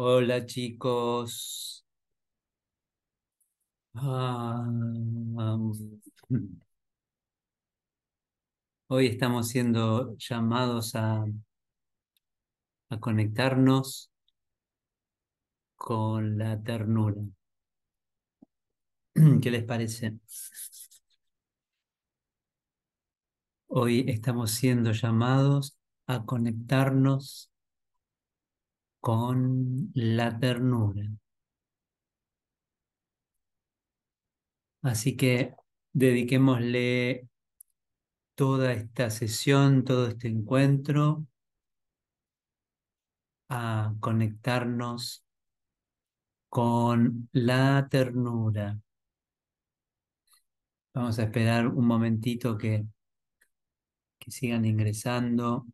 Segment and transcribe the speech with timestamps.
[0.00, 1.84] Hola chicos.
[3.94, 4.64] Ah,
[8.88, 11.24] hoy estamos siendo llamados a,
[12.90, 14.10] a conectarnos
[15.76, 17.22] con la ternura.
[19.42, 20.14] ¿Qué les parece?
[23.68, 25.76] Hoy estamos siendo llamados
[26.06, 27.50] a conectarnos
[29.00, 31.08] con la ternura.
[34.82, 35.54] Así que
[35.92, 37.28] dediquémosle
[38.34, 41.26] toda esta sesión, todo este encuentro
[43.48, 45.24] a conectarnos
[46.48, 48.78] con la ternura.
[50.94, 52.84] Vamos a esperar un momentito que,
[54.18, 55.66] que sigan ingresando.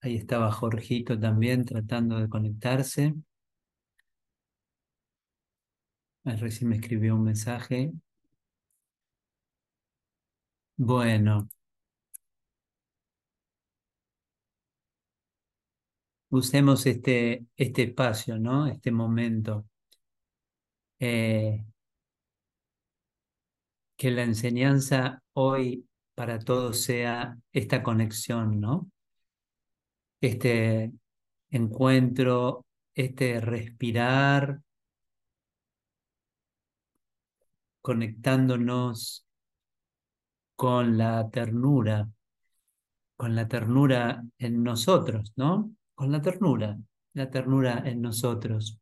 [0.00, 3.14] Ahí estaba Jorgito también tratando de conectarse.
[6.24, 7.92] Recién me escribió un mensaje.
[10.78, 11.48] Bueno.
[16.30, 18.66] Usemos este, este espacio, ¿no?
[18.66, 19.66] Este momento.
[21.00, 21.64] Eh,
[23.96, 28.88] que la enseñanza hoy para todos sea esta conexión, ¿no?
[30.20, 30.92] Este
[31.50, 34.60] encuentro, este respirar,
[37.80, 39.24] conectándonos
[40.56, 42.08] con la ternura,
[43.16, 45.70] con la ternura en nosotros, ¿no?
[45.94, 46.76] Con la ternura,
[47.14, 48.78] la ternura en nosotros.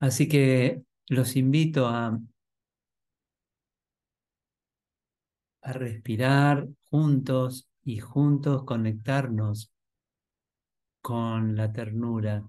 [0.00, 2.18] Así que los invito a,
[5.62, 9.70] a respirar juntos y juntos conectarnos
[11.02, 12.48] con la ternura,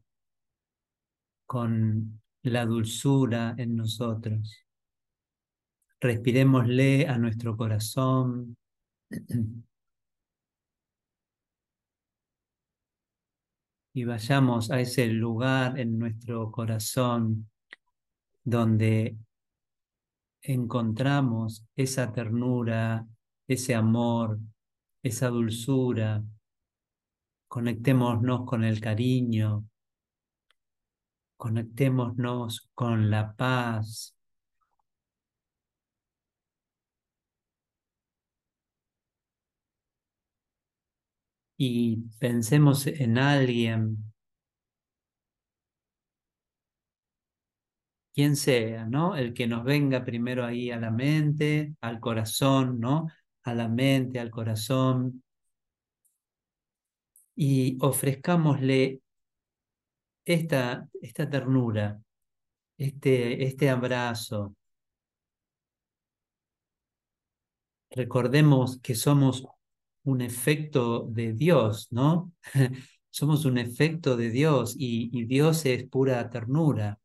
[1.46, 4.66] con la dulzura en nosotros.
[6.00, 8.58] Respirémosle a nuestro corazón.
[13.98, 17.50] Y vayamos a ese lugar en nuestro corazón
[18.44, 19.16] donde
[20.42, 23.08] encontramos esa ternura,
[23.48, 24.38] ese amor,
[25.06, 26.24] esa dulzura.
[27.48, 29.66] Conectémonos con el cariño,
[31.38, 34.16] conectémonos con la paz.
[41.58, 43.98] Y pensemos en alguien
[48.14, 49.16] quien sea, ¿no?
[49.16, 53.08] El que nos venga primero ahí a la mente, al corazón, ¿no?
[53.46, 55.24] A la mente, al corazón.
[57.36, 59.02] Y ofrezcámosle
[60.26, 62.02] esta, esta ternura,
[62.78, 64.56] este, este abrazo.
[67.92, 69.46] Recordemos que somos
[70.04, 72.32] un efecto de Dios, ¿no?
[73.10, 77.00] somos un efecto de Dios y, Dios es pura ternura.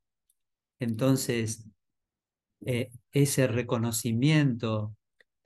[0.81, 1.67] Entonces,
[2.67, 4.97] eh, ese reconocimiento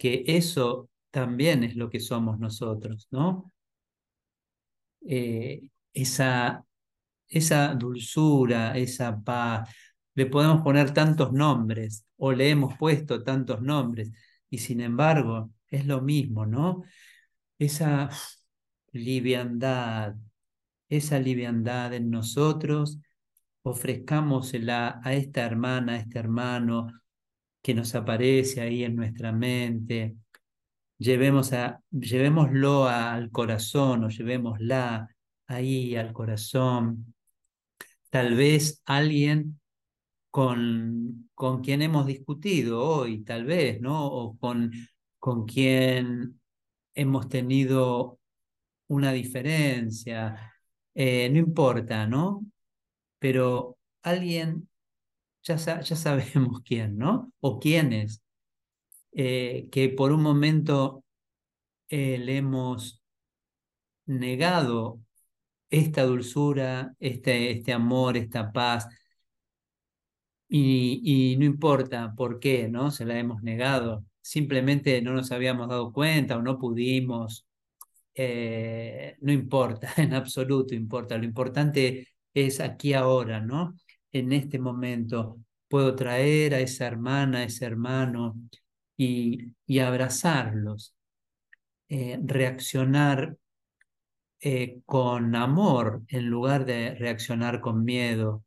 [0.05, 3.51] que eso también es lo que somos nosotros, ¿no?
[5.01, 6.63] Eh, esa,
[7.27, 9.75] esa dulzura, esa paz,
[10.15, 14.13] le podemos poner tantos nombres o le hemos puesto tantos nombres
[14.51, 16.85] y sin embargo es lo mismo, ¿no?
[17.59, 18.11] Esa
[18.93, 20.17] liviandad,
[20.91, 22.99] esa liviandad en nosotros
[23.63, 26.93] ofrezcámosela a esta hermana, a este hermano
[27.65, 30.17] que nos aparece ahí en nuestra mente.
[30.99, 35.09] Llevemos a, llevémoslo al corazón o llevémosla
[35.47, 37.15] ahí al corazón.
[38.11, 39.61] Tal vez alguien
[40.31, 44.07] con, con quien hemos discutido hoy, tal vez, ¿no?
[44.07, 44.71] O con,
[45.19, 46.41] con quien
[46.95, 48.19] hemos tenido
[48.89, 50.53] una diferencia.
[50.95, 52.45] Eh, no importa, ¿no?
[53.25, 54.69] pero alguien,
[55.45, 57.33] ya, ya sabemos quién, ¿no?
[57.41, 58.23] O quiénes,
[59.13, 61.05] eh, que por un momento
[61.89, 63.03] eh, le hemos
[64.07, 65.01] negado
[65.71, 68.89] esta dulzura, este, este amor, esta paz,
[70.49, 72.91] y, no importa por qué, ¿no?
[72.91, 77.47] Se la hemos negado, simplemente no nos habíamos dado cuenta o no pudimos,
[78.15, 83.75] eh, no importa, en absoluto importa, lo importante es aquí ahora, ¿no?
[84.15, 88.37] En este momento puedo traer a esa hermana, a ese hermano
[88.97, 90.95] y, abrazarlos,
[91.89, 93.37] eh, reaccionar
[94.39, 98.45] eh, con amor en lugar de reaccionar con miedo.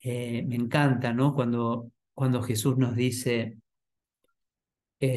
[0.00, 1.36] Eh, me encanta, ¿no?
[1.36, 3.56] Cuando, cuando Jesús nos dice,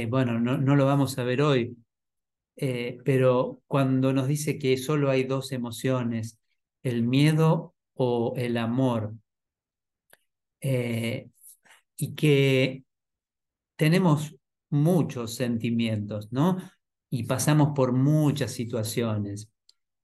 [0.07, 1.75] bueno, no, no, lo vamos a ver hoy,
[2.55, 6.37] pero cuando nos dice que solo hay dos emociones,
[6.83, 9.15] el miedo o el amor,
[11.95, 12.83] y que
[13.75, 14.35] tenemos
[14.69, 16.57] muchos sentimientos, ¿no?
[17.09, 19.49] Y pasamos por muchas situaciones.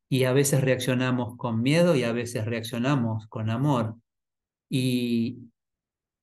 [0.10, 3.96] Y a veces reaccionamos con miedo y a veces reaccionamos con amor.
[4.70, 5.50] Y,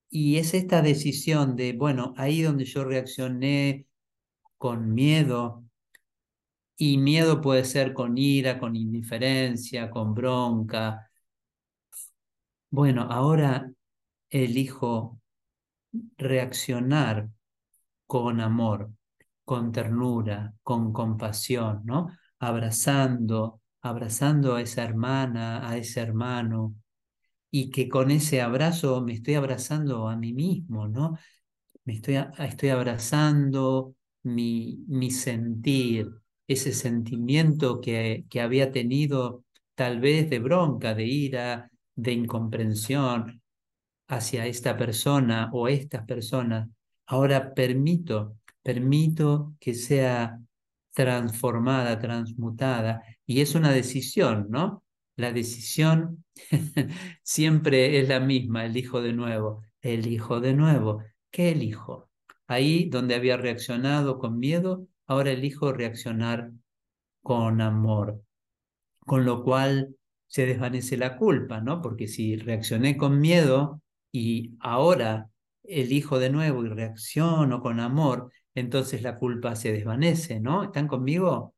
[0.09, 3.87] y es esta decisión de, bueno, ahí donde yo reaccioné
[4.59, 5.65] con miedo,
[6.81, 11.11] y miedo puede ser con ira, con indiferencia, con bronca.
[12.71, 13.71] Bueno, ahora
[14.31, 15.21] elijo
[16.17, 17.29] reaccionar
[18.07, 18.93] con amor,
[19.45, 22.09] con ternura, con compasión, ¿no?
[22.39, 26.75] Abrazando, abrazando a esa hermana, a ese hermano,
[27.51, 31.19] y que con ese abrazo me estoy abrazando a mí mismo, ¿no?
[31.85, 36.11] Me estoy, estoy abrazando mi, mi sentir,
[36.47, 39.45] ese sentimiento que, que había tenido
[39.75, 43.41] tal vez de bronca, de ira, de incomprensión
[44.11, 46.69] hacia esta persona o estas personas
[47.11, 50.41] Ahora permito, permito que sea
[50.95, 54.85] transformada, transmutada, y es una decisión, ¿no?
[55.17, 56.25] La decisión
[57.25, 61.03] siempre es la misma, elijo de nuevo, elijo de nuevo.
[61.33, 62.09] ¿Qué elijo?
[62.47, 66.53] Ahí donde había reaccionado con miedo, ahora elijo reaccionar
[67.23, 68.23] con amor,
[69.01, 69.97] con lo cual
[70.29, 71.83] se desvanece la culpa, ¿no?
[71.83, 75.31] Porque si reaccioné con miedo y ahora
[75.65, 80.65] elijo de nuevo y reacciono con amor, entonces la culpa se desvanece, ¿no?
[80.65, 81.55] ¿Están conmigo?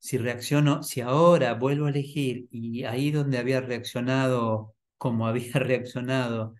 [0.00, 6.54] Si reacciono, si ahora vuelvo a elegir y ahí donde había reaccionado como había reaccionado,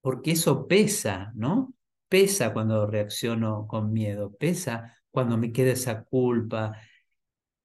[0.00, 1.74] porque eso pesa, ¿no?
[2.08, 6.78] Pesa cuando reacciono con miedo, pesa cuando me queda esa culpa.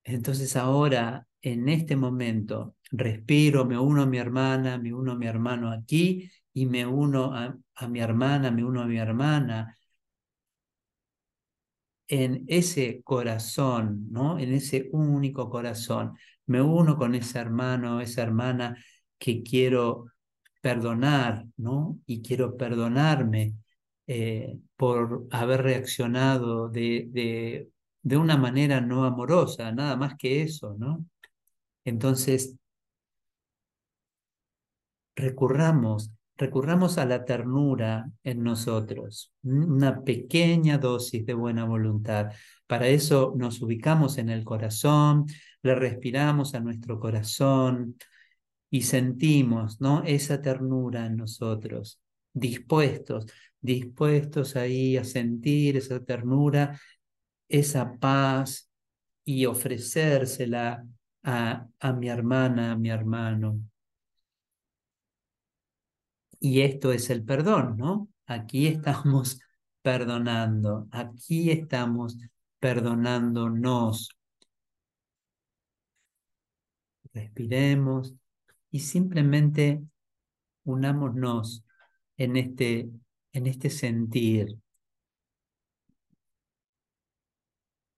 [0.05, 5.27] Entonces ahora, en este momento, respiro, me uno a mi hermana, me uno a mi
[5.27, 9.75] hermano aquí y me uno a, mi hermana, me uno a mi hermana.
[12.07, 14.39] En ese corazón, ¿no?
[14.39, 18.75] En ese único corazón, me uno con ese hermano, esa hermana
[19.17, 20.07] que quiero
[20.61, 21.99] perdonar, ¿no?
[22.07, 23.53] Y quiero perdonarme
[24.07, 27.69] eh, por haber reaccionado de, de,
[28.01, 31.05] de una manera no amorosa, nada más que eso, ¿no?
[31.85, 32.55] Entonces,
[35.15, 42.31] recurramos, recurramos a la ternura en nosotros, una pequeña dosis de buena voluntad.
[42.67, 45.25] Para eso nos ubicamos en el corazón,
[45.61, 47.97] le respiramos a nuestro corazón
[48.69, 50.03] y sentimos, ¿no?
[50.05, 51.99] Esa ternura en nosotros,
[52.33, 53.25] dispuestos,
[53.59, 56.79] dispuestos ahí a sentir esa ternura,
[57.49, 58.69] esa paz
[59.25, 60.85] y ofrecérsela
[61.23, 63.61] a, a mi hermana, a mi hermano.
[66.39, 68.09] Y esto es el perdón, ¿no?
[68.25, 69.39] Aquí estamos
[69.81, 72.17] perdonando, aquí estamos
[72.59, 74.09] perdonándonos.
[77.13, 78.13] Respiremos
[78.71, 79.81] y simplemente
[80.63, 81.65] unámonos
[82.17, 82.89] en este,
[83.33, 84.57] en este sentir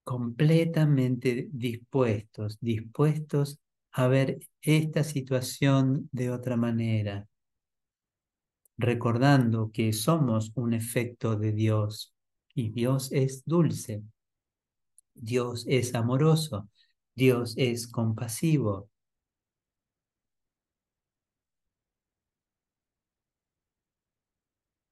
[0.04, 3.60] completamente dispuestos, dispuestos
[3.92, 7.28] a ver esta situación de otra manera,
[8.78, 12.14] recordando que somos un efecto de Dios
[12.54, 14.04] y Dios es dulce,
[15.16, 16.68] Dios es amoroso,
[17.16, 18.90] Dios es compasivo.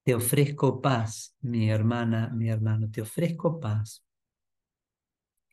[0.04, 4.04] Te ofrezco paz, mi hermana, mi hermano, te ofrezco paz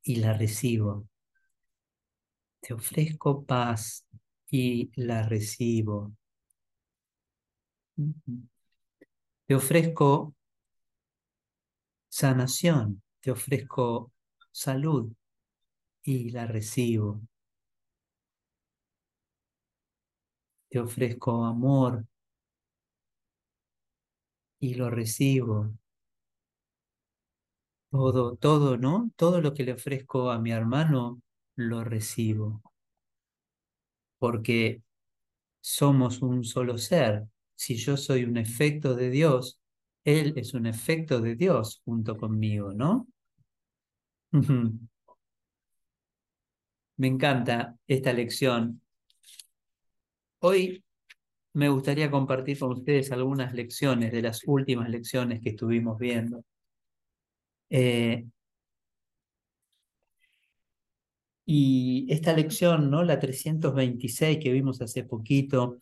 [0.07, 1.09] y la recibo.
[2.61, 4.07] Te ofrezco paz
[4.49, 6.13] y la recibo.
[9.47, 10.35] Te ofrezco
[12.09, 14.13] sanación, te ofrezco
[14.53, 15.13] salud
[16.05, 17.21] y la recibo.
[20.69, 22.07] Te ofrezco amor
[24.61, 25.73] y lo recibo.
[27.91, 29.11] Todo, todo, ¿no?
[29.17, 31.21] Todo lo que le ofrezco a mi hermano,
[31.57, 32.63] lo recibo.
[34.19, 34.83] Porque
[35.61, 37.27] somos un solo ser.
[37.57, 39.61] Si yo soy un efecto de Dios,
[40.05, 43.09] Él es un efecto de Dios junto conmigo, ¿no?
[46.99, 48.83] Me encanta esta lección.
[50.39, 50.83] Hoy
[51.55, 56.45] me gustaría compartir con ustedes algunas lecciones de las últimas lecciones que estuvimos viendo.
[57.71, 58.27] Eh,
[61.45, 63.05] y esta lección, ¿no?
[63.05, 65.79] la 326 que vimos hace poquito,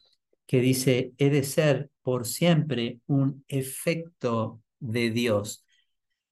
[0.46, 5.64] que dice, he de ser por siempre un efecto de Dios.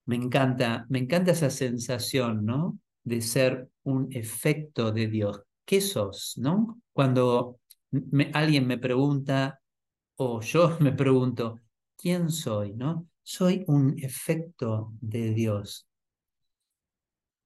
[0.06, 2.78] Me encanta, me encanta esa sensación, ¿no?
[3.04, 5.42] De ser un efecto de Dios.
[5.64, 6.80] ¿Qué sos, no?
[6.92, 7.61] Cuando
[8.35, 9.61] alguien me pregunta
[10.16, 11.61] o yo me pregunto,
[11.97, 13.09] ¿quién soy, no?
[13.23, 15.87] Soy un efecto de Dios.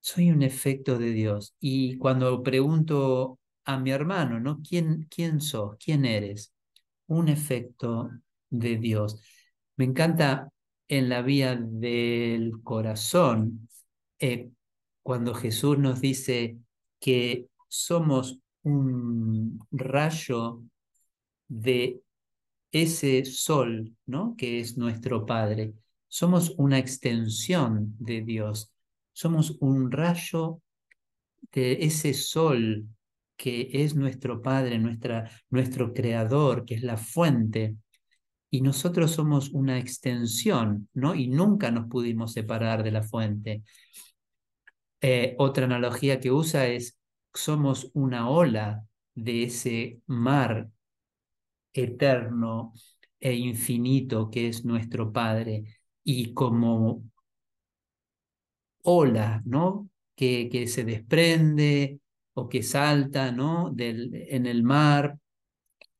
[0.00, 1.54] Soy un efecto de Dios.
[1.60, 4.62] Y cuando pregunto a mi hermano, ¿no?
[4.62, 5.76] ¿Quién, quién sos?
[5.84, 6.52] ¿Quién eres?
[7.08, 8.10] Un efecto
[8.50, 9.20] de Dios.
[9.76, 10.50] Me encanta
[10.88, 13.68] en la vía del corazón,
[14.18, 14.50] eh,
[15.02, 16.58] cuando Jesús nos dice
[17.00, 20.62] que somos un rayo
[21.48, 22.00] de
[22.82, 24.34] ese sol, ¿no?
[24.36, 25.74] Que es nuestro Padre.
[26.08, 28.72] Somos una extensión de Dios.
[29.12, 30.60] Somos un rayo
[31.52, 32.86] de ese sol
[33.36, 37.76] que es nuestro Padre, nuestra, nuestro Creador, que es la fuente.
[38.50, 41.14] Y nosotros somos una extensión, ¿no?
[41.14, 43.62] Y nunca nos pudimos separar de la fuente.
[45.00, 46.98] Eh, otra analogía que usa es,
[47.34, 50.70] somos una ola de ese mar
[51.84, 52.72] eterno
[53.20, 55.64] e infinito que es nuestro Padre.
[56.04, 57.04] Y como
[58.82, 59.88] ola, ¿no?
[60.14, 62.00] Que, que se desprende
[62.34, 63.74] o que salta, ¿no?
[63.78, 65.18] En el mar,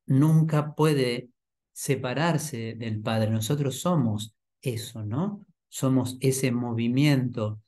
[0.06, 1.28] nunca puede
[1.72, 3.30] separarse del Padre.
[3.30, 5.44] Nosotros somos eso, ¿no?
[5.68, 7.60] Somos ese movimiento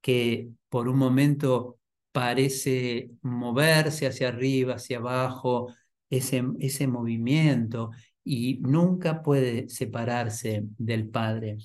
[0.00, 1.78] que por un momento
[2.12, 5.72] parece moverse hacia arriba, hacia abajo,
[6.10, 7.90] ese, ese movimiento
[8.24, 11.58] y nunca puede separarse del Padre.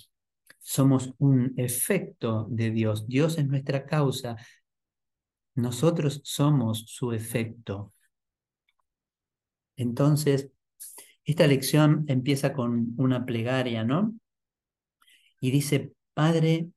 [0.59, 3.07] Somos un efecto de Dios.
[3.07, 4.35] Dios es nuestra causa.
[5.55, 7.93] Nosotros somos su efecto.
[9.75, 10.51] Entonces,
[11.25, 14.13] esta lección empieza con una plegaria, ¿no?
[15.39, 16.69] Y dice, Padre,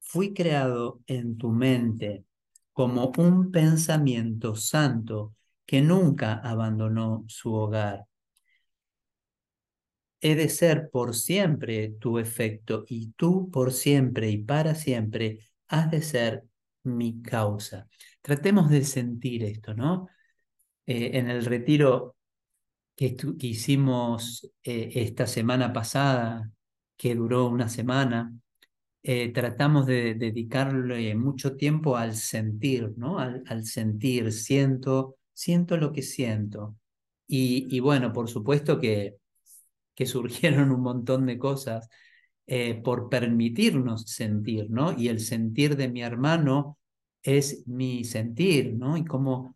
[0.00, 2.24] fui creado en tu mente
[2.72, 5.34] como un pensamiento santo
[5.68, 8.06] que nunca abandonó su hogar.
[10.22, 15.90] He de ser por siempre tu efecto y tú por siempre y para siempre has
[15.90, 16.44] de ser
[16.84, 17.86] mi causa.
[18.22, 20.08] Tratemos de sentir esto, ¿no?
[20.86, 22.16] Eh, en el retiro
[22.96, 26.50] que, hicimos eh, esta semana pasada,
[26.96, 28.32] que duró una semana,
[29.02, 33.18] eh, tratamos de dedicarle mucho tiempo al sentir, ¿no?
[33.18, 36.76] Al, sentir, siento, siento lo que siento.
[37.28, 39.16] Y, bueno, por supuesto que,
[39.94, 41.88] que surgieron un montón de cosas
[42.82, 44.98] por permitirnos sentir, ¿no?
[44.98, 46.78] Y el sentir de mi hermano
[47.22, 48.96] es mi sentir, ¿no?
[48.96, 49.54] Y como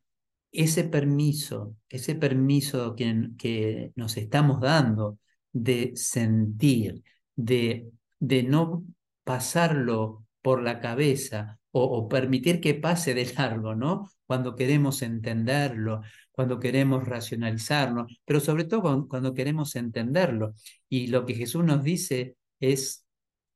[0.53, 5.19] ese permiso, ese permiso que, que nos estamos dando
[5.53, 7.03] de sentir,
[7.35, 8.85] de, de no
[9.25, 14.11] pasarlo por la cabeza o, permitir que pase de largo, ¿no?
[14.27, 20.55] Cuando queremos entenderlo, cuando queremos racionalizarlo, pero sobre todo cuando, queremos entenderlo.
[20.89, 23.07] Y lo que Jesús nos dice es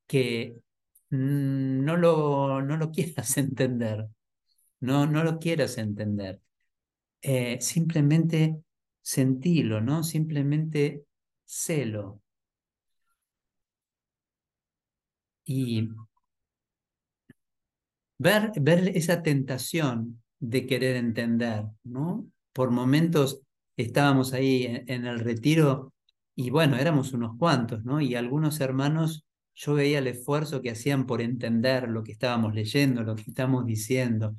[0.06, 0.56] que
[1.10, 4.06] no lo, no lo quieras entender,
[4.80, 6.40] no, no lo quieras entender.
[7.22, 8.62] Eh, simplemente
[9.02, 10.02] sentilo, ¿no?
[10.04, 11.04] Simplemente
[11.44, 12.22] celo.
[15.44, 15.88] Y
[18.18, 22.26] ver, ver esa tentación de querer entender, ¿no?
[22.52, 23.40] Por momentos
[23.76, 25.92] estábamos ahí en el retiro
[26.34, 28.00] y bueno, éramos unos cuantos, ¿no?
[28.00, 33.02] Y algunos hermanos yo veía el esfuerzo que hacían por entender lo que estábamos leyendo,
[33.02, 34.36] lo que estamos diciendo.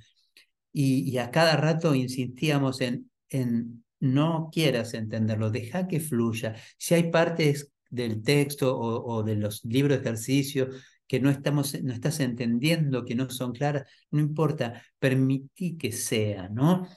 [0.71, 6.55] Y, a cada rato insistíamos en, en no quieras entenderlo, deja que fluya.
[6.77, 10.69] Si hay partes del texto o, de los libros de ejercicio
[11.07, 16.49] que no, estamos, no estás entendiendo, que no son claras, no importa, permití que sea,
[16.49, 16.87] ¿no?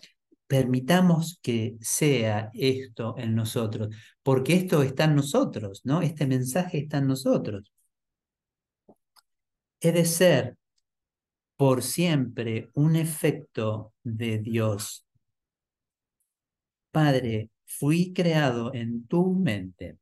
[0.46, 6.02] Permitamos que sea esto en nosotros, porque esto está en nosotros, ¿no?
[6.02, 7.72] Este mensaje está en nosotros.
[9.80, 10.56] He de ser
[11.56, 15.06] por siempre un efecto de Dios.
[16.90, 19.98] Padre, fui creado en tu mente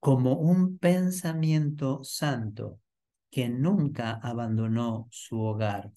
[0.00, 2.80] como un pensamiento santo
[3.30, 5.90] que nunca abandonó su hogar.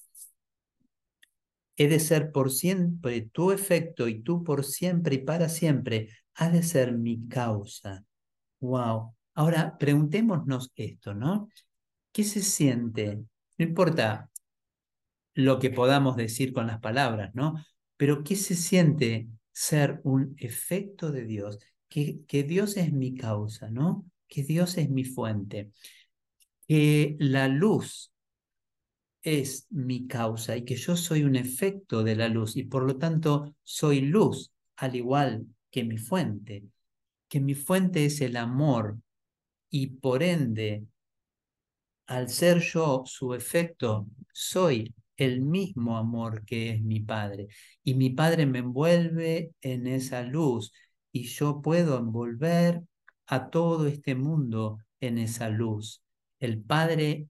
[1.75, 6.53] he de ser por siempre tu efecto y tú por siempre y para siempre has
[6.53, 8.03] de ser mi causa.
[8.59, 9.15] Wow.
[9.33, 11.49] Ahora preguntémonos esto, ¿no?
[12.11, 13.17] ¿Qué se siente?
[13.57, 14.29] No importa
[15.33, 17.55] lo que podamos decir con las palabras, ¿no?
[17.97, 21.57] Pero ¿qué se siente ser un efecto de Dios?
[21.89, 24.05] Que, que Dios es mi causa, ¿no?
[24.27, 25.71] Que Dios es mi fuente.
[26.73, 28.11] Que la luz
[29.21, 32.97] es mi causa y que yo soy un efecto de la luz y por lo
[32.97, 36.63] tanto soy luz, al igual que mi fuente.
[37.27, 38.97] Que mi fuente es el amor
[39.69, 40.87] y por ende,
[42.07, 47.49] al ser yo su efecto, soy el mismo amor que es mi Padre.
[47.83, 50.73] Y mi Padre me envuelve en esa luz
[51.11, 52.81] y yo puedo envolver
[53.27, 56.02] a todo este mundo en esa luz.
[56.43, 57.29] El Padre,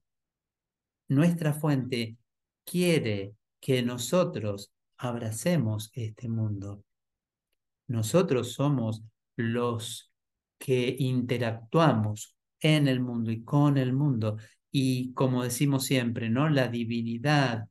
[1.06, 2.16] nuestra fuente,
[2.64, 6.82] quiere que nosotros abracemos este mundo.
[7.86, 9.04] Nosotros somos
[9.36, 10.10] los
[10.58, 14.36] que interactuamos en el mundo y con el mundo.
[14.72, 16.48] Y como decimos siempre, ¿no?
[16.48, 17.68] La divinidad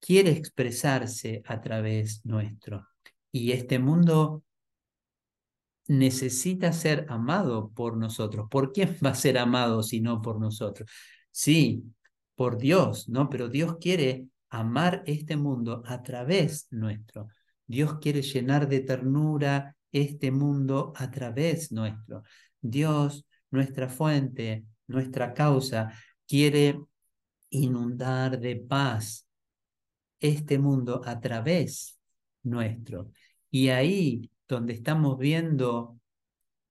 [0.00, 2.88] quiere expresarse a través nuestro.
[3.30, 4.42] Y este mundo
[5.88, 8.46] necesita ser amado por nosotros.
[8.50, 10.90] ¿Por quién va a ser amado si no por nosotros?
[11.30, 11.84] Sí,
[12.34, 13.28] por Dios, ¿no?
[13.28, 17.28] Pero Dios quiere amar este mundo a través nuestro.
[17.66, 22.22] Dios quiere llenar de ternura este mundo a través nuestro.
[22.60, 25.92] Dios, nuestra fuente, nuestra causa,
[26.26, 26.80] quiere
[27.50, 29.26] inundar de paz
[30.20, 31.98] este mundo a través
[32.42, 33.10] nuestro.
[33.50, 35.98] Y ahí donde estamos viendo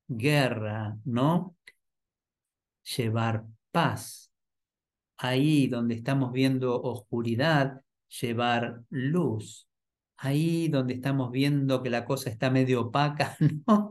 [0.07, 1.55] guerra, ¿no?
[2.97, 4.31] Llevar paz.
[5.17, 7.81] Ahí donde estamos viendo oscuridad,
[8.21, 9.67] llevar luz.
[10.17, 13.89] Ahí donde estamos viendo que la cosa está medio opaca, ¿no?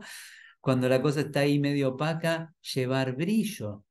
[0.59, 3.83] Cuando la cosa está ahí medio opaca, llevar brillo.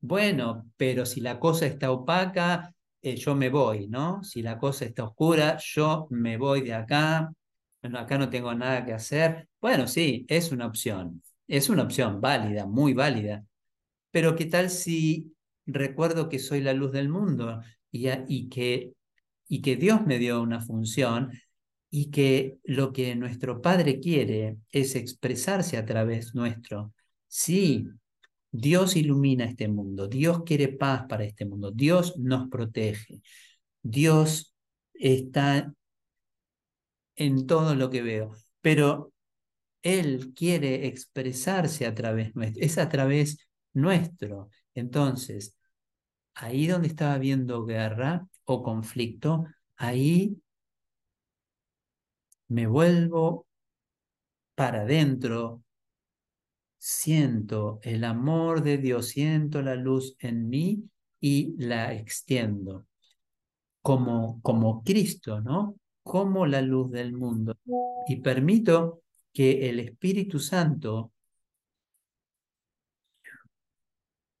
[0.00, 4.22] Bueno, pero si la cosa está opaca, eh, yo me voy, ¿no?
[4.24, 7.32] Si la cosa está oscura, yo me voy de acá,
[7.82, 9.48] acá no tengo nada que hacer.
[9.60, 13.44] Bueno, sí, es una opción, es una opción válida, muy válida.
[14.10, 15.34] Pero ¿qué tal si
[15.66, 18.92] recuerdo que soy la luz del mundo y, y, que,
[19.48, 21.32] y que Dios me dio una función
[21.90, 26.92] y que lo que nuestro Padre quiere es expresarse a través nuestro?
[27.28, 27.88] Sí,
[28.50, 33.22] Dios ilumina este mundo, Dios quiere paz para este mundo, Dios nos protege,
[33.82, 34.54] Dios
[34.94, 35.72] está
[37.20, 39.12] en todo lo que veo, pero
[39.82, 44.48] Él quiere expresarse a través nuestro, es a través nuestro.
[44.74, 45.54] Entonces,
[46.34, 49.44] ahí donde estaba viendo guerra o conflicto,
[49.76, 50.40] ahí
[52.48, 53.46] me vuelvo
[54.54, 55.62] para adentro,
[56.78, 60.88] siento el amor de Dios, siento la luz en mí
[61.20, 62.86] y la extiendo
[63.82, 65.79] como, como Cristo, ¿no?
[66.10, 67.56] Como la luz del mundo.
[68.08, 71.12] Y permito que el Espíritu Santo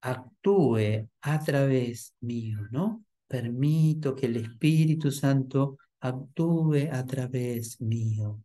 [0.02, 3.04] actúe a través mío, ¿no?
[3.28, 8.42] Permito que el Espíritu Santo actúe a través mío.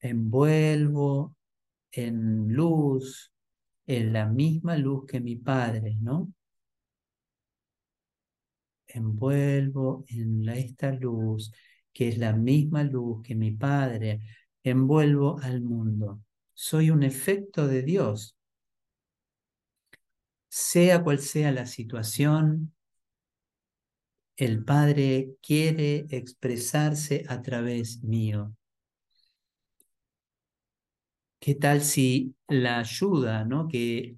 [0.00, 1.34] envuelvo
[1.90, 3.32] en luz,
[3.86, 6.32] en la misma luz que mi Padre, ¿no?
[8.88, 11.52] Envuelvo en esta luz,
[11.92, 14.20] que es la misma luz que mi Padre,
[14.62, 16.20] envuelvo al mundo.
[16.54, 18.36] Soy un efecto de Dios.
[20.48, 22.72] Sea cual sea la situación,
[24.36, 28.54] el Padre quiere expresarse a través mío.
[31.38, 33.68] ¿Qué tal si la ayuda, ¿no?
[33.68, 34.16] Que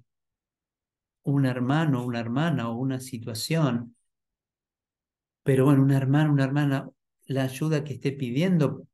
[1.23, 3.95] un hermano, una hermana o una situación,
[5.49, 6.91] pero bueno, un hermano, una hermana,
[7.25, 8.87] la ayuda que esté pidiendo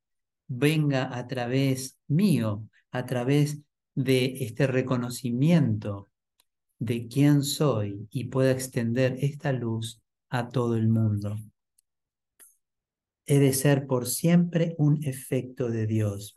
[0.48, 3.60] venga a través mío, a través
[3.94, 6.08] de este reconocimiento
[6.80, 11.36] de quién soy y pueda extender esta luz a todo el mundo.
[13.26, 16.36] He de ser por siempre un efecto de Dios.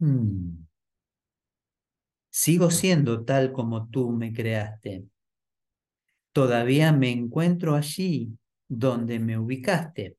[0.00, 0.64] Hmm.
[2.30, 5.04] Sigo siendo tal como tú me creaste.
[6.36, 8.36] Todavía me encuentro allí
[8.68, 10.18] donde me ubicaste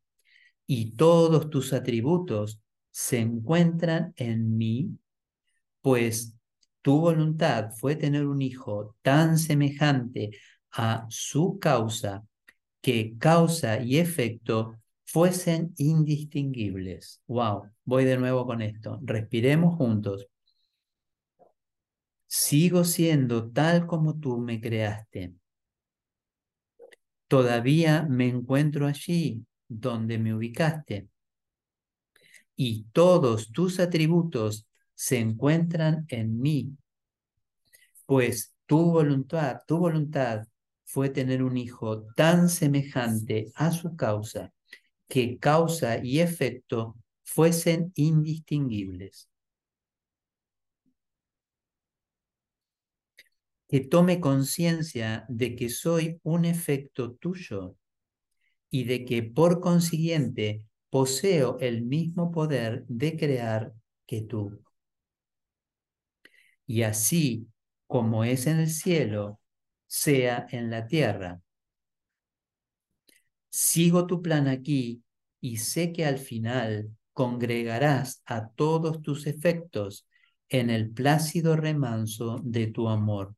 [0.65, 4.97] y todos tus atributos se encuentran en mí,
[5.79, 6.35] pues
[6.81, 10.31] tu voluntad fue tener un hijo tan semejante
[10.71, 12.25] a su causa
[12.81, 14.73] que causa y efecto
[15.05, 17.21] fuesen indistinguibles.
[17.27, 18.99] Wow, voy de nuevo con esto.
[19.03, 20.25] Respiremos juntos.
[22.25, 25.35] Sigo siendo tal como tú me creaste.
[27.27, 31.09] Todavía me encuentro allí donde me ubicaste.
[32.55, 36.77] Y todos tus atributos se encuentran en mí.
[38.05, 40.47] Pues tu voluntad, tu voluntad
[40.85, 44.53] fue tener un hijo tan semejante a su causa
[45.07, 49.29] que causa y efecto fuesen indistinguibles.
[53.67, 57.75] Que tome conciencia de que soy un efecto tuyo
[58.69, 63.73] y de que por consiguiente poseo el mismo poder de crear
[64.05, 64.61] que tú.
[66.65, 67.47] Y así
[67.87, 69.39] como es en el cielo,
[69.87, 71.41] sea en la tierra.
[73.49, 75.01] Sigo tu plan aquí
[75.39, 80.07] y sé que al final congregarás a todos tus efectos
[80.49, 83.35] en el plácido remanso de tu amor,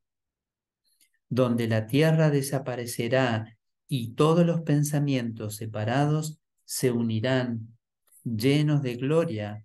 [1.30, 3.56] donde la tierra desaparecerá
[3.88, 7.78] y todos los pensamientos separados se unirán
[8.24, 9.64] llenos de gloria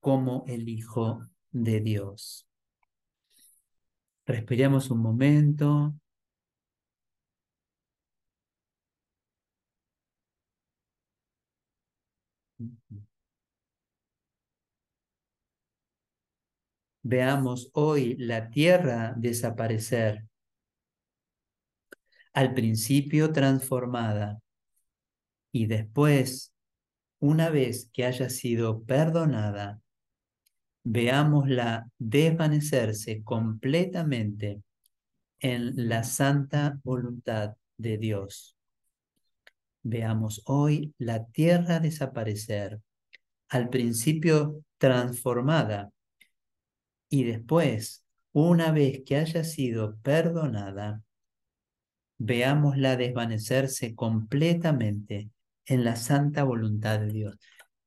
[0.00, 2.46] como el Hijo de Dios.
[4.26, 5.94] Respiremos un momento.
[17.02, 20.26] Veamos hoy la tierra desaparecer,
[22.34, 24.40] al principio transformada
[25.52, 26.52] y después,
[27.20, 29.80] una vez que haya sido perdonada,
[30.82, 34.60] veámosla desvanecerse completamente
[35.38, 38.56] en la santa voluntad de Dios.
[39.84, 42.80] Veamos hoy la tierra desaparecer,
[43.48, 45.92] al principio transformada
[47.08, 51.03] y después, una vez que haya sido perdonada,
[52.18, 55.30] veámosla desvanecerse completamente
[55.66, 57.38] en la santa voluntad de Dios.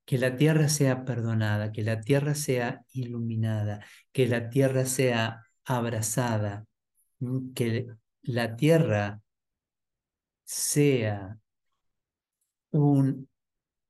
[0.06, 6.66] Que la tierra sea perdonada, que la tierra sea iluminada, que la tierra sea abrazada,
[7.56, 7.88] que
[8.22, 9.22] la tierra
[10.46, 11.38] sea
[12.72, 13.28] un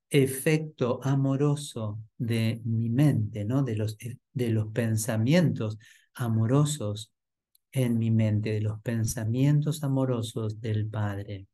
[0.09, 3.63] efecto amoroso de mi mente, ¿no?
[3.63, 3.97] de, los,
[4.33, 5.77] de los pensamientos
[6.13, 7.11] amorosos
[7.77, 11.47] en mi mente, de los pensamientos amorosos del Padre.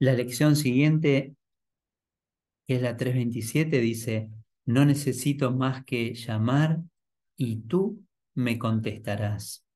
[0.00, 1.34] La lección siguiente,
[2.68, 4.30] que es la 327, dice,
[4.64, 6.82] no necesito más que llamar
[7.36, 9.66] y tú me contestarás.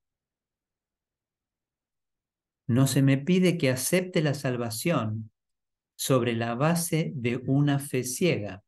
[2.69, 5.33] No se me pide que acepte la salvación
[5.97, 8.63] sobre la base de una fe ciega,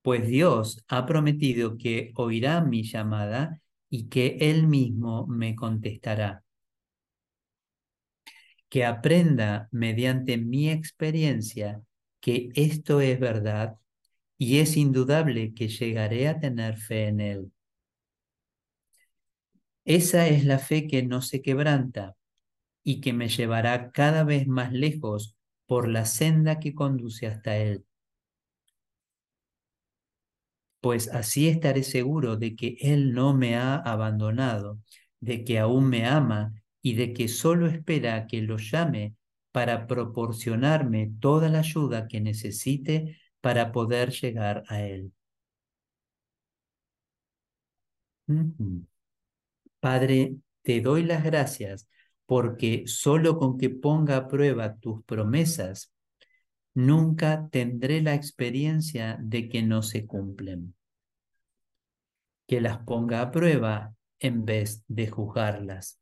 [0.00, 6.45] pues Dios ha prometido que oirá mi llamada y que Él mismo me contestará
[8.68, 11.82] que aprenda mediante mi experiencia
[12.20, 13.76] que esto es verdad
[14.38, 17.52] y es indudable que llegaré a tener fe en él.
[19.84, 22.16] Esa es la fe que no se quebranta
[22.82, 27.84] y que me llevará cada vez más lejos por la senda que conduce hasta él.
[30.80, 34.80] Pues así estaré seguro de que él no me ha abandonado,
[35.20, 36.52] de que aún me ama
[36.86, 39.16] y de que solo espera que lo llame
[39.50, 45.12] para proporcionarme toda la ayuda que necesite para poder llegar a Él.
[49.80, 51.88] Padre, te doy las gracias
[52.24, 55.92] porque solo con que ponga a prueba tus promesas,
[56.72, 60.76] nunca tendré la experiencia de que no se cumplen.
[62.46, 65.98] Que las ponga a prueba en vez de juzgarlas.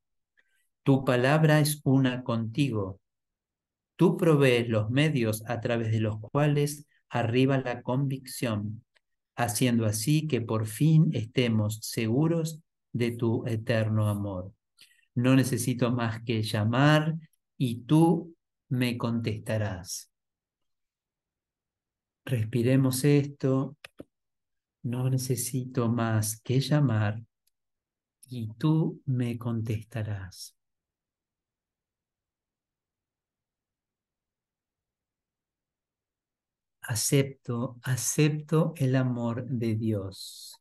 [0.84, 3.00] Tu palabra es una contigo.
[3.96, 8.84] Tú provees los medios a través de los cuales arriba la convicción,
[9.34, 12.60] haciendo así que por fin estemos seguros
[12.92, 14.52] de tu eterno amor.
[15.16, 17.14] no necesito más que llamar
[17.56, 18.34] y tú
[18.68, 20.10] me contestarás.
[22.24, 23.76] Respiremos esto,
[24.82, 27.22] no necesito más que llamar
[28.28, 30.53] y tú me contestarás.
[36.86, 40.60] Acepto, acepto el amor de Dios.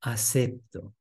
[0.00, 0.94] Acepto.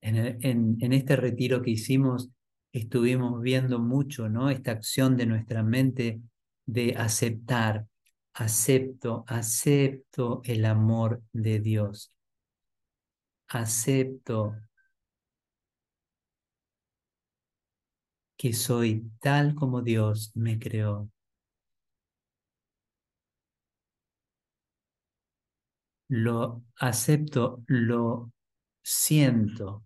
[0.00, 2.28] En, en, este retiro que hicimos
[2.72, 4.50] estuvimos viendo mucho, ¿no?
[4.50, 6.20] Esta acción de nuestra mente
[6.66, 7.86] de aceptar.
[8.34, 12.12] Acepto, acepto el amor de Dios.
[13.48, 14.56] Acepto
[18.42, 21.08] que soy tal como Dios me creó.
[26.08, 28.32] Lo acepto, lo
[28.82, 29.84] siento,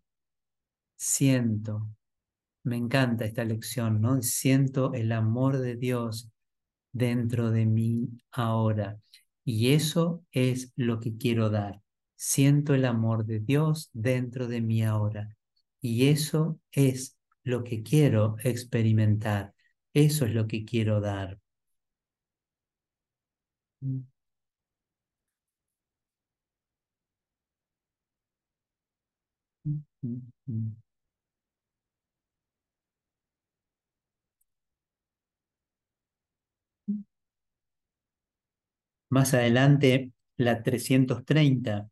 [0.97, 1.87] siento.
[2.63, 4.23] Me encanta esta lección, ¿no?
[4.23, 6.31] Siento el amor de Dios
[6.93, 8.99] dentro de mí ahora.
[9.45, 11.83] Y eso es lo que quiero dar.
[12.15, 15.37] Siento el amor de Dios dentro de mí ahora.
[15.83, 17.16] Y eso es
[17.47, 19.55] lo que quiero experimentar.
[19.95, 21.39] Eso es lo que quiero dar.
[39.09, 41.89] Más adelante, la 330,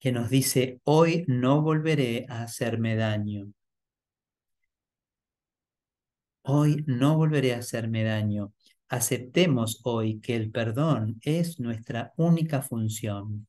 [0.00, 3.52] que nos dice, hoy no volveré a hacerme daño.
[6.48, 8.52] Hoy no volveré a hacerme daño.
[8.88, 13.48] Aceptemos hoy que el perdón es nuestra única función.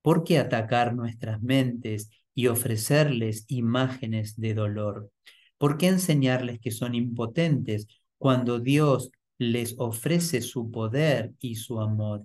[0.00, 5.10] ¿Por qué atacar nuestras mentes y ofrecerles imágenes de dolor?
[5.58, 12.24] ¿Por qué enseñarles que son impotentes cuando Dios les ofrece su poder y su amor?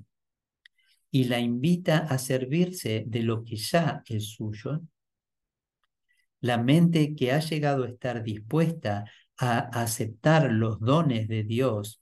[1.11, 4.81] Y la invita a servirse de lo que ya es suyo.
[6.39, 9.03] La mente que ha llegado a estar dispuesta
[9.37, 12.01] a aceptar los dones de Dios,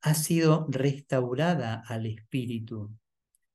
[0.00, 2.90] ha sido restaurada al espíritu.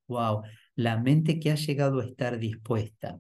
[0.08, 0.44] Wow,
[0.76, 3.20] la mente que ha llegado a estar dispuesta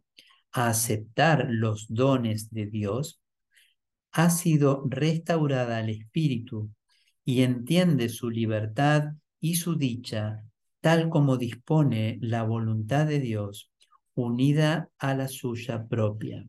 [0.52, 3.22] a aceptar los dones de Dios,
[4.12, 6.72] ha sido restaurada al espíritu
[7.24, 10.44] y entiende su libertad y su dicha
[10.82, 13.72] tal como dispone la voluntad de Dios
[14.16, 16.44] unida a la suya propia.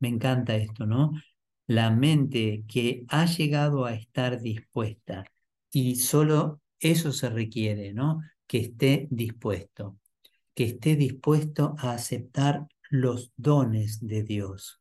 [0.00, 1.12] Me encanta esto, ¿no?
[1.68, 5.24] La mente que ha llegado a estar dispuesta.
[5.70, 8.22] Y solo eso se requiere, ¿no?
[8.46, 9.98] Que esté dispuesto,
[10.54, 14.80] que esté dispuesto a aceptar los dones de Dios,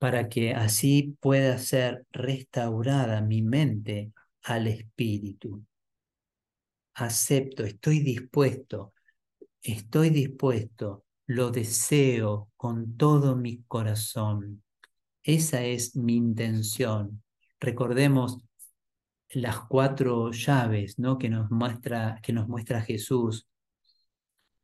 [0.00, 4.12] para que así pueda ser restaurada mi mente
[4.42, 5.64] al espíritu.
[6.94, 8.92] Acepto, estoy dispuesto,
[9.62, 14.63] estoy dispuesto, lo deseo con todo mi corazón
[15.24, 17.22] esa es mi intención.
[17.58, 18.38] Recordemos
[19.30, 21.18] las cuatro llaves ¿no?
[21.18, 23.48] que, nos muestra, que nos muestra Jesús.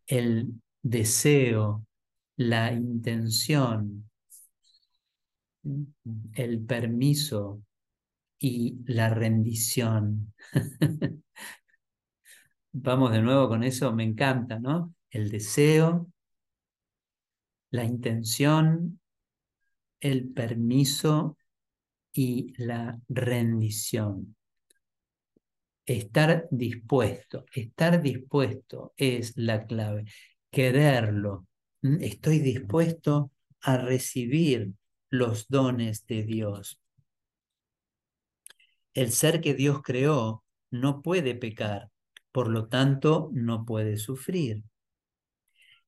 [0.07, 1.87] El deseo,
[2.37, 4.11] la intención,
[6.35, 7.62] el permiso
[8.38, 10.35] y la rendición.
[12.73, 14.94] Vamos de nuevo con eso, me encanta, ¿no?
[15.11, 16.09] El deseo,
[17.70, 18.99] la intención
[20.00, 21.36] el permiso
[22.12, 24.36] y la rendición.
[25.86, 30.04] Estar dispuesto, estar dispuesto es la clave.
[30.50, 31.46] Quererlo.
[31.82, 33.32] Estoy dispuesto
[33.62, 34.72] a recibir
[35.08, 36.80] los dones de Dios.
[38.94, 41.90] El ser que Dios creó no puede pecar,
[42.32, 44.62] por lo tanto no puede sufrir.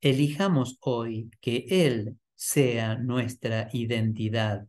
[0.01, 4.67] Elijamos hoy que Él sea nuestra identidad,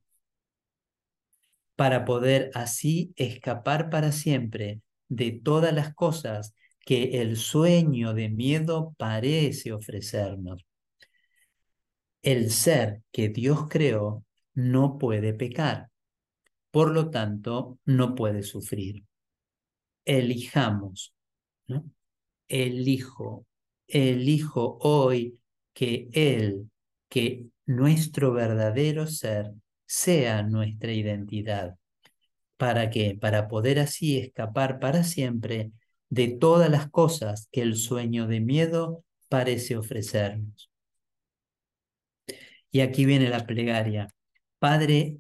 [1.76, 8.94] para poder así escapar para siempre de todas las cosas que el sueño de miedo
[9.00, 10.64] parece ofrecernos.
[12.22, 15.90] El ser que Dios creó no puede pecar,
[16.70, 19.04] por lo tanto no puede sufrir.
[20.06, 21.16] Elijamos.
[22.48, 23.48] Elijo,
[23.88, 25.40] elijo hoy
[25.74, 26.70] que Él,
[27.10, 29.54] que nuestro verdadero ser
[29.86, 31.76] sea nuestra identidad.
[32.58, 33.18] ¿Para qué?
[33.20, 35.72] Para poder así escapar para siempre
[36.10, 40.70] de todas las cosas que el sueño de miedo parece ofrecernos.
[42.72, 44.08] Y aquí viene la plegaria.
[44.60, 45.18] Padre,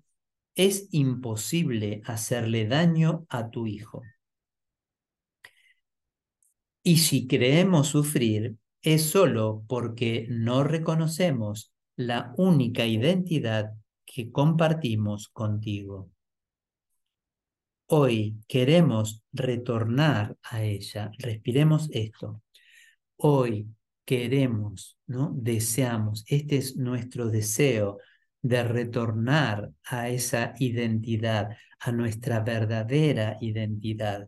[0.55, 4.03] es imposible hacerle daño a tu hijo.
[6.83, 13.73] Y si creemos sufrir, es solo porque no reconocemos la única identidad
[14.05, 16.09] que compartimos contigo.
[17.87, 21.11] Hoy queremos retornar a ella.
[21.19, 22.41] Respiremos esto.
[23.17, 23.67] Hoy
[24.05, 25.31] queremos, ¿no?
[25.35, 27.99] Deseamos, este es nuestro deseo
[28.41, 34.27] de retornar a esa identidad, a nuestra verdadera identidad,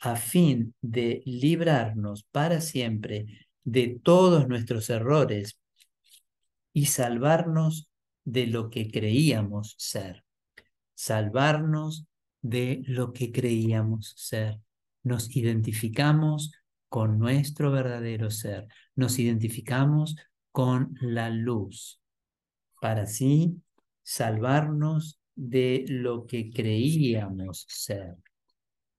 [0.00, 5.58] a fin de librarnos para siempre de todos nuestros errores
[6.76, 7.90] y salvarnos
[8.22, 10.26] de lo que creíamos ser.
[10.94, 12.06] Salvarnos
[12.42, 14.60] de lo que creíamos ser.
[15.02, 16.52] Nos identificamos
[16.90, 18.66] con nuestro verdadero ser.
[18.94, 20.16] Nos identificamos
[20.52, 22.02] con la luz
[22.78, 23.56] para así
[24.02, 28.18] salvarnos de lo que creíamos ser,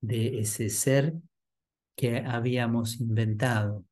[0.01, 1.13] de ese ser
[1.95, 3.85] que habíamos inventado.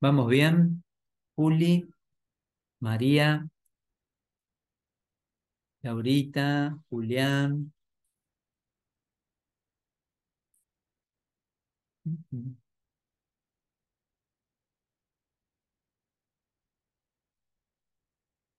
[0.00, 0.82] ¿Vamos bien?
[1.36, 1.88] Juli,
[2.80, 3.48] María,
[5.82, 7.70] Laurita, Julián.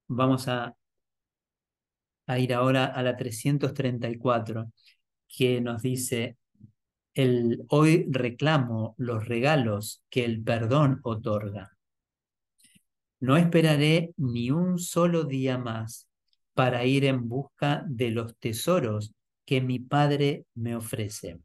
[0.08, 0.76] Vamos a,
[2.28, 4.72] a ir ahora a la 334,
[5.28, 6.38] que nos dice,
[7.14, 11.78] el, hoy reclamo los regalos que el perdón otorga.
[13.20, 16.08] No esperaré ni un solo día más
[16.54, 19.14] para ir en busca de los tesoros
[19.46, 21.40] que mi Padre me ofrece.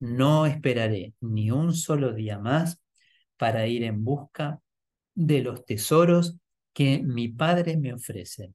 [0.00, 2.80] No esperaré ni un solo día más
[3.36, 4.60] para ir en busca
[5.14, 6.38] de los tesoros
[6.72, 8.54] que mi Padre me ofrece.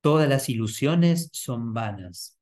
[0.00, 2.39] Todas las ilusiones son vanas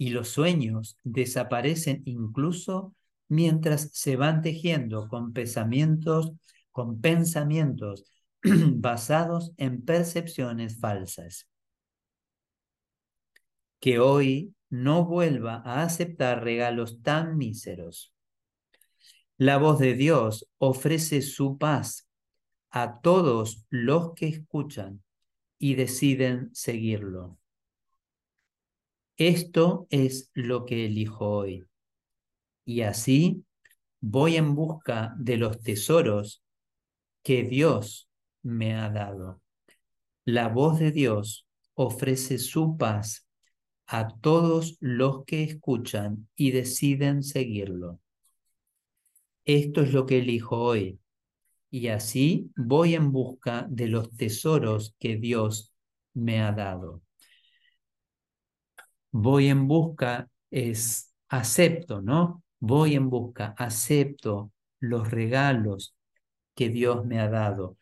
[0.00, 2.94] y los sueños desaparecen incluso
[3.28, 6.32] mientras se van tejiendo con pensamientos,
[6.72, 8.06] con pensamientos
[8.42, 11.50] basados en percepciones falsas.
[13.78, 18.14] Que hoy no vuelva a aceptar regalos tan míseros.
[19.36, 22.08] La voz de Dios ofrece su paz
[22.70, 25.02] a todos los que escuchan
[25.58, 27.39] y deciden seguirlo.
[29.20, 31.66] Esto es lo que elijo hoy.
[32.64, 33.44] Y así
[34.00, 36.42] voy en busca de los tesoros
[37.22, 38.08] que Dios
[38.42, 39.42] me ha dado.
[40.24, 43.28] La voz de Dios ofrece su paz
[43.86, 48.00] a todos los que escuchan y deciden seguirlo.
[49.44, 50.98] Esto es lo que elijo hoy.
[51.70, 55.74] Y así voy en busca de los tesoros que Dios
[56.14, 57.02] me ha dado.
[59.12, 62.42] Voy en busca es acepto, ¿no?
[62.60, 65.94] Voy en busca, acepto los regalos
[66.54, 67.76] que Dios me ha dado,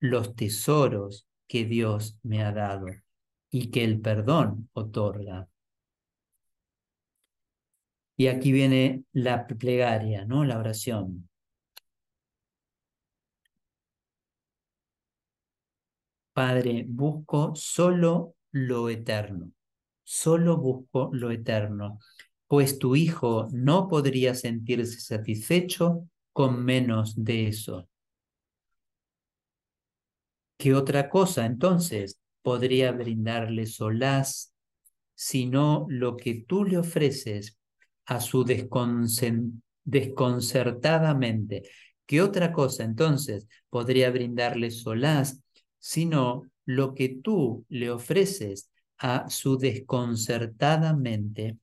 [0.00, 2.86] los tesoros que Dios me ha dado
[3.50, 5.48] y que el perdón otorga.
[8.16, 10.44] Y aquí viene la plegaria, ¿no?
[10.44, 11.28] La oración.
[16.32, 19.52] Padre, busco solo lo eterno,
[20.10, 22.00] solo busco lo eterno,
[22.48, 27.88] pues tu Hijo no podría sentirse satisfecho con menos de eso.
[30.56, 34.52] ¿Qué otra cosa entonces podría brindarle solaz
[35.14, 37.56] sino lo que tú le ofreces
[38.06, 38.42] a su
[39.84, 41.70] desconcertadamente?
[42.04, 45.40] ¿Qué otra cosa entonces podría brindarle solaz
[45.78, 48.70] sino lo que tú le ofreces
[49.00, 51.56] a su desconcertadamente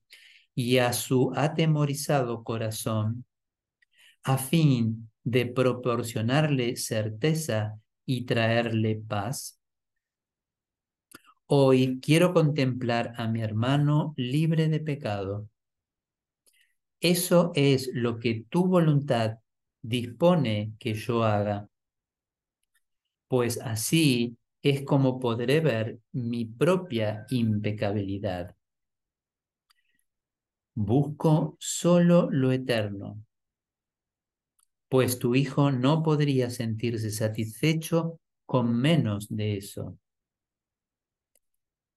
[0.56, 3.26] y a su atemorizado corazón,
[4.24, 9.60] a fin de proporcionarle certeza y traerle paz?
[11.46, 15.48] Hoy quiero contemplar a mi hermano libre de pecado.
[17.00, 19.38] Eso es lo que tu voluntad
[19.82, 21.70] dispone que yo haga,
[23.28, 28.56] pues así es como podré ver mi propia impecabilidad.
[30.74, 33.24] Busco solo lo eterno,
[34.90, 39.98] pues tu hijo no podría sentirse satisfecho con menos de eso.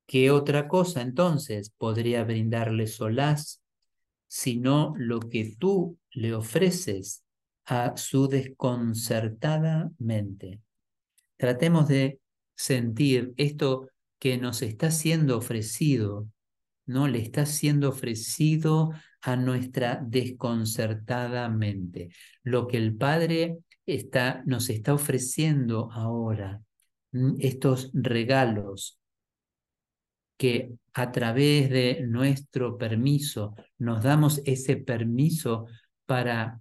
[0.06, 3.60] ¿Qué otra cosa entonces podría brindarle solaz
[4.32, 7.24] sino lo que tú le ofreces
[7.64, 10.60] a su desconcertada mente.
[11.36, 12.19] Tratemos de
[12.60, 13.88] sentir esto
[14.18, 16.28] que nos está siendo ofrecido,
[16.84, 17.08] ¿no?
[17.08, 18.90] Le está siendo ofrecido
[19.22, 22.10] a nuestra desconcertada mente.
[22.42, 26.60] Lo que el Padre está, nos está ofreciendo ahora,
[27.38, 28.98] estos regalos
[30.36, 35.66] que a través de nuestro permiso nos damos ese permiso
[36.04, 36.60] para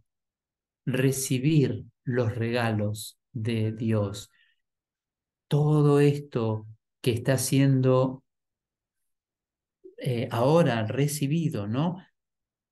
[0.86, 4.32] recibir los regalos de Dios.
[5.50, 6.66] Todo esto
[7.02, 8.24] que está siendo
[9.98, 11.98] eh, ahora recibido, ¿no?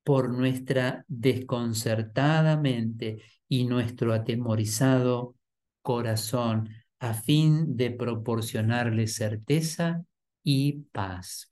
[0.03, 5.35] Por nuestra desconcertada mente y nuestro atemorizado
[5.81, 6.69] corazón,
[6.99, 10.03] a fin de proporcionarle certeza
[10.43, 11.51] y paz.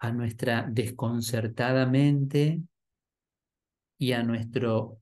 [0.00, 2.62] A nuestra desconcertada mente
[3.98, 5.00] y a nuestro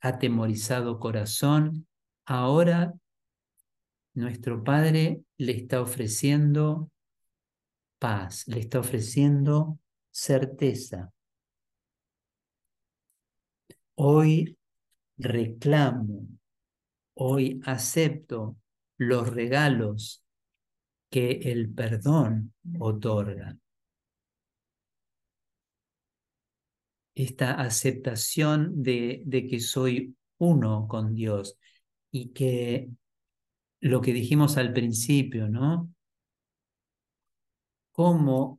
[0.00, 1.86] atemorizado corazón,
[2.24, 2.94] ahora
[4.14, 6.90] nuestro Padre le está ofreciendo
[7.98, 9.78] paz, le está ofreciendo
[10.10, 11.12] certeza.
[13.94, 14.58] Hoy
[15.18, 16.26] reclamo,
[17.14, 18.56] hoy acepto
[18.96, 20.22] los regalos
[21.10, 23.56] que el perdón otorga.
[27.14, 31.58] Esta aceptación de, que soy uno con Dios
[32.10, 32.88] y que
[33.82, 35.92] lo que dijimos al principio, ¿no?
[37.92, 38.58] Cómo,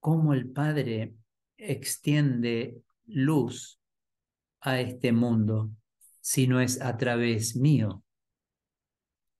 [0.00, 1.14] cómo el Padre
[1.58, 3.78] extiende luz
[4.60, 5.70] a este mundo
[6.20, 8.02] si no es a través mío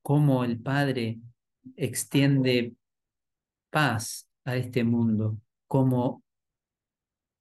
[0.09, 1.21] cómo el Padre
[1.77, 2.75] extiende
[3.69, 5.37] paz a este mundo,
[5.67, 6.23] cómo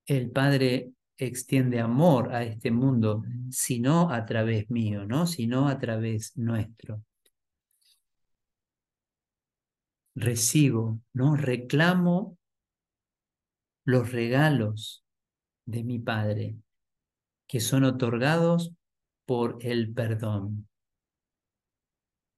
[0.06, 5.26] el Padre extiende amor a este mundo, sino a través mío, ¿no?
[5.28, 7.04] Sino a través nuestro.
[10.16, 11.36] Recibo, ¿no?
[11.36, 12.38] Reclamo
[13.84, 15.04] los regalos
[15.66, 16.58] de mi Padre
[17.48, 18.74] que son otorgados
[19.26, 20.68] por el perdón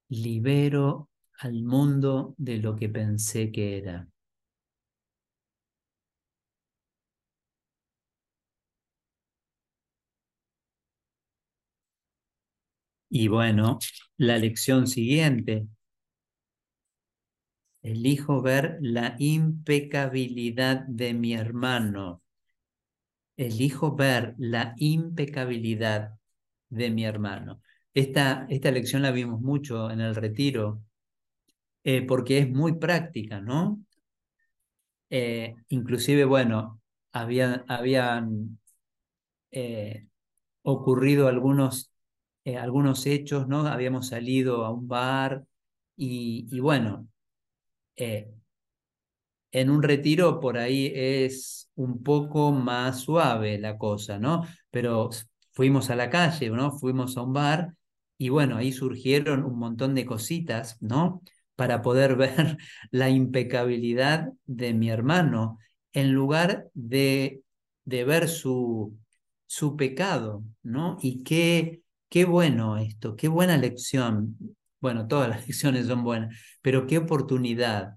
[0.10, 1.10] libero
[1.40, 4.08] al mundo de lo que pensé que era.
[13.10, 13.80] Y bueno,
[14.18, 15.68] la lección siguiente.
[17.82, 22.22] Elijo ver la impecabilidad de mi hermano.
[23.38, 26.12] Elijo ver la impecabilidad
[26.70, 27.62] de mi hermano.
[27.94, 30.84] Esta, esta lección la vimos mucho en el retiro,
[31.84, 33.80] eh, porque es muy práctica, ¿no?
[35.10, 36.82] Eh, inclusive, bueno,
[37.12, 38.60] había, habían
[39.52, 40.08] eh,
[40.64, 41.89] ocurrido algunos,
[42.58, 43.66] algunos hechos, ¿no?
[43.68, 45.44] Habíamos salido a un bar
[45.96, 47.08] y, bueno,
[49.52, 54.46] en un retiro por ahí es un poco más suave la cosa, ¿no?
[54.72, 55.10] Pero
[55.52, 56.78] fuimos a la calle, ¿no?
[56.78, 57.74] Fuimos a un bar
[58.18, 61.22] y bueno, ahí surgieron un montón de cositas, ¿no?
[61.56, 62.58] Para poder ver
[62.92, 65.60] la impecabilidad de mi hermano,
[65.94, 67.42] en lugar de,
[67.86, 68.98] de ver su,
[69.48, 70.98] su pecado, ¿no?
[71.02, 74.38] Y qué, qué bueno esto, qué buena lección.
[74.82, 77.96] Bueno, todas las lecciones son buenas, pero qué oportunidad,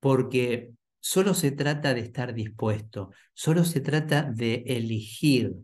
[0.00, 5.54] porque solo se trata de estar dispuesto, solo se trata de elegir,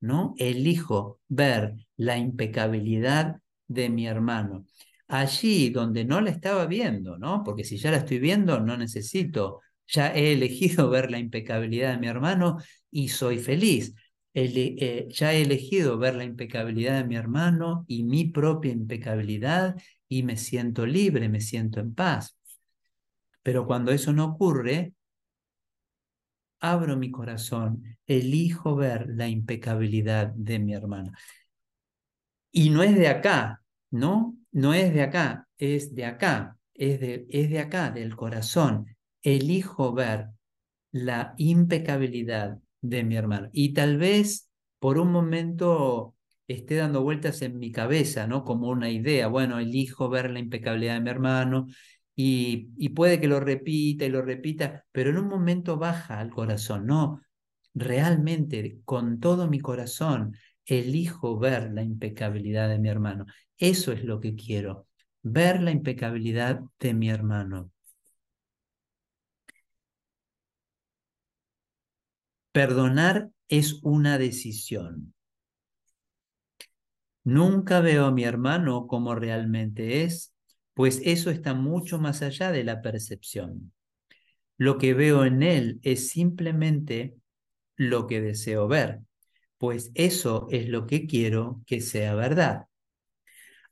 [0.00, 0.34] ¿no?
[0.38, 3.36] Elijo ver la impecabilidad
[3.68, 4.66] de mi hermano.
[5.08, 7.42] Allí donde no la estaba viendo, ¿no?
[7.44, 11.98] Porque si ya la estoy viendo, no necesito, ya he elegido ver la impecabilidad de
[11.98, 12.58] mi hermano
[12.90, 13.94] y soy feliz.
[14.34, 19.76] Eh, ya he elegido ver la impecabilidad de mi hermano y mi propia impecabilidad
[20.08, 22.36] y me siento libre, me siento en paz.
[23.42, 24.94] Pero cuando eso no ocurre,
[26.60, 31.12] abro mi corazón, elijo ver la impecabilidad de mi hermano.
[32.50, 34.36] Y no es de acá, ¿no?
[34.52, 38.86] No es de acá, es de acá, es de, es de acá, del corazón.
[39.22, 40.28] Elijo ver
[40.92, 43.50] la impecabilidad de mi hermano.
[43.52, 46.16] Y tal vez por un momento
[46.48, 48.44] esté dando vueltas en mi cabeza, ¿no?
[48.44, 51.68] Como una idea, bueno, elijo ver la impecabilidad de mi hermano
[52.16, 56.30] y, y puede que lo repita y lo repita, pero en un momento baja al
[56.30, 57.22] corazón, no,
[57.74, 63.26] realmente con todo mi corazón elijo ver la impecabilidad de mi hermano.
[63.58, 64.86] Eso es lo que quiero,
[65.22, 67.71] ver la impecabilidad de mi hermano.
[72.52, 75.14] Perdonar es una decisión.
[77.24, 80.34] Nunca veo a mi hermano como realmente es,
[80.74, 83.72] pues eso está mucho más allá de la percepción.
[84.58, 87.16] Lo que veo en él es simplemente
[87.76, 89.00] lo que deseo ver,
[89.58, 92.66] pues eso es lo que quiero que sea verdad.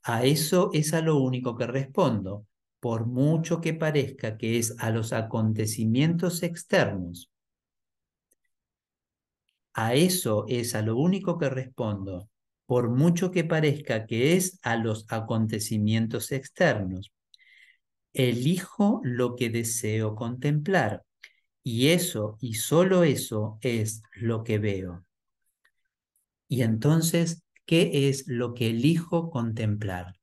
[0.02, 2.46] A eso es a lo único que respondo,
[2.80, 7.29] por mucho que parezca que es a los acontecimientos externos.
[9.74, 12.28] A eso es a lo único que respondo,
[12.66, 17.12] por mucho que parezca que es a los acontecimientos externos.
[18.12, 21.04] Elijo lo que deseo contemplar,
[21.62, 25.04] y eso y solo eso es lo que veo.
[26.48, 30.14] Y entonces, ¿qué es lo que elijo contemplar?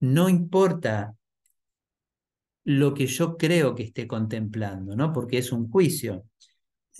[0.00, 1.16] No importa
[2.64, 5.12] lo que yo creo que esté contemplando, ¿no?
[5.12, 6.24] Porque es un juicio.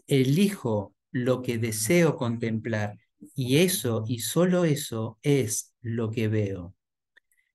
[0.07, 2.98] Elijo lo que deseo contemplar
[3.36, 6.74] y eso y solo eso es lo que veo.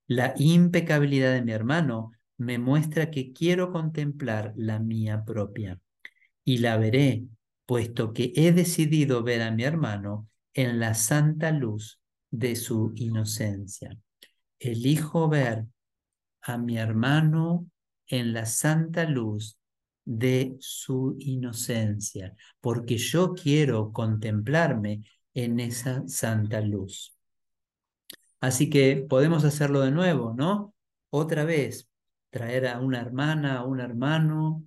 [0.07, 5.77] La impecabilidad de mi hermano me muestra que quiero contemplar la mía propia
[6.45, 7.25] y la veré,
[7.65, 11.99] puesto que he decidido ver a mi hermano en la santa luz
[12.31, 13.97] de su inocencia.
[14.57, 15.65] Elijo ver
[16.41, 17.69] a mi hermano
[18.07, 19.58] en la santa luz
[20.09, 25.03] de su inocencia, porque yo quiero contemplarme
[25.35, 27.15] en esa santa luz.
[28.41, 30.73] Así que podemos hacerlo de nuevo, ¿no?
[31.11, 31.91] Otra vez,
[32.31, 34.63] traer a una hermana, a un hermano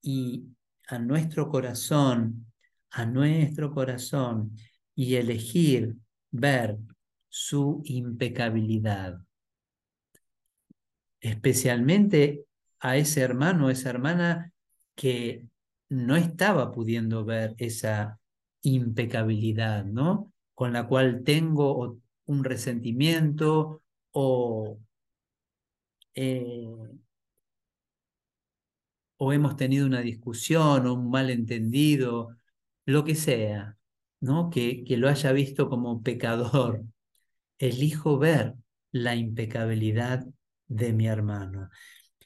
[0.00, 0.46] y
[0.88, 2.46] a nuestro corazón,
[2.90, 4.56] a nuestro corazón
[4.94, 5.94] y elegir
[6.30, 6.78] ver
[7.28, 9.20] su impecabilidad.
[11.20, 12.46] Especialmente
[12.78, 14.54] a ese hermano, esa hermana
[14.94, 15.46] que
[15.88, 18.20] no estaba pudiendo ver esa
[18.62, 20.32] impecabilidad, ¿no?
[20.54, 23.82] Con la cual tengo un resentimiento
[24.12, 24.78] o,
[26.14, 26.66] eh,
[29.16, 32.36] o hemos tenido una discusión o un malentendido,
[32.86, 33.76] lo que sea,
[34.20, 34.50] ¿no?
[34.50, 36.84] Que, que lo haya visto como pecador.
[37.58, 38.54] Elijo ver
[38.92, 40.26] la impecabilidad
[40.68, 41.68] de mi hermano.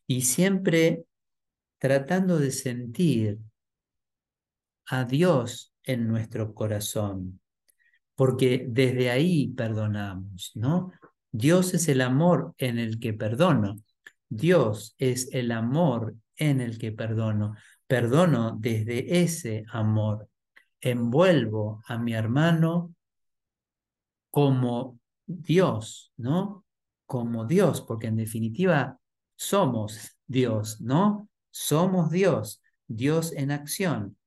[0.06, 1.04] Y siempre
[1.84, 3.38] tratando de sentir
[4.86, 7.42] a Dios en nuestro corazón,
[8.14, 10.92] porque desde ahí perdonamos, ¿no?
[11.30, 13.82] Dios es el amor en el que perdono.
[14.30, 17.54] Dios es el amor en el que perdono.
[17.86, 20.30] Perdono desde ese amor.
[20.80, 22.94] Envuelvo a mi hermano
[24.30, 26.64] como Dios, ¿no?
[27.04, 28.98] Como Dios, porque en definitiva
[29.36, 31.28] somos Dios, ¿no?
[31.56, 34.18] Somos Dios, Dios en acción,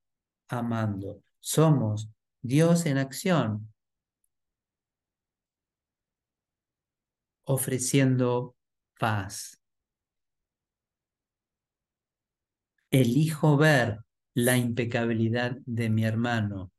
[0.48, 1.22] amando.
[1.40, 2.08] Somos
[2.40, 3.70] Dios en acción,
[7.44, 8.56] ofreciendo
[8.98, 9.60] paz.
[12.90, 13.98] Elijo ver
[14.32, 16.72] la impecabilidad de mi hermano.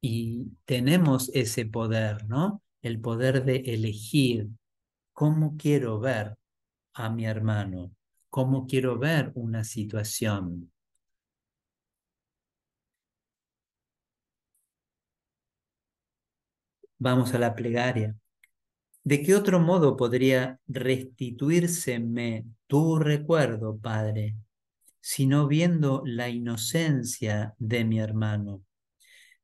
[0.00, 2.62] Y tenemos ese poder, ¿no?
[2.80, 4.50] El poder de elegir
[5.12, 6.38] cómo quiero ver
[6.94, 7.90] a mi hermano,
[8.30, 10.72] cómo quiero ver una situación.
[16.98, 18.14] Vamos a la plegaria.
[19.02, 24.36] ¿De qué otro modo podría restituírseme tu recuerdo, Padre,
[25.00, 28.62] sino viendo la inocencia de mi hermano?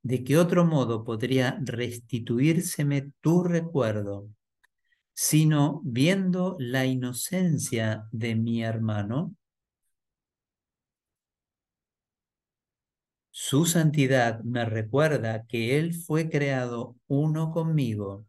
[0.03, 4.29] ¿De qué otro modo podría restituírseme tu recuerdo,
[5.19, 9.35] sino viendo la inocencia de mi hermano?
[13.31, 18.27] Su santidad me recuerda que Él fue creado uno conmigo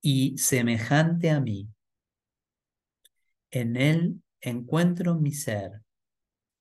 [0.00, 1.68] y semejante a mí.
[3.52, 5.82] En Él encuentro mi ser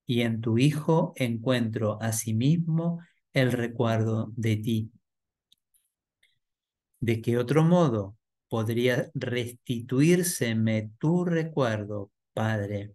[0.06, 3.00] y en tu Hijo encuentro asimismo
[3.34, 4.92] el recuerdo de ti.
[7.00, 8.16] ¿De qué otro modo
[8.48, 12.94] podría restituírseme tu recuerdo, Padre,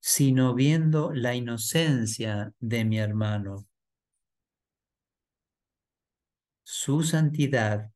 [0.00, 3.66] sino viendo la inocencia de mi hermano.
[6.62, 7.90] Su santidad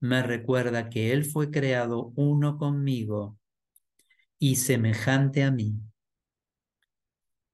[0.00, 3.38] me recuerda que Él fue creado uno conmigo
[4.38, 5.74] y semejante a mí.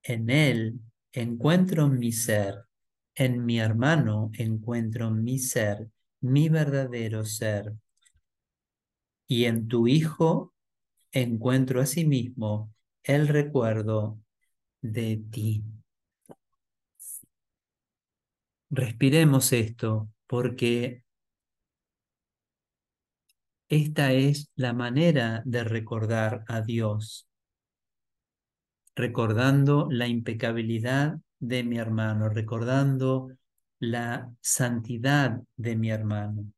[0.02, 0.80] En Él
[1.12, 2.54] encuentro mi ser,
[3.14, 5.88] en mi hermano encuentro mi ser,
[6.20, 7.74] mi verdadero ser
[9.28, 10.54] y en tu Hijo
[11.12, 12.72] encuentro asimismo
[13.02, 14.18] el recuerdo
[14.80, 15.62] de ti.
[18.70, 21.04] Respiremos esto porque
[23.68, 27.28] esta es la manera de recordar a Dios,
[28.94, 33.30] recordando la impecabilidad de mi hermano, recordando
[33.78, 36.52] la santidad de mi hermano.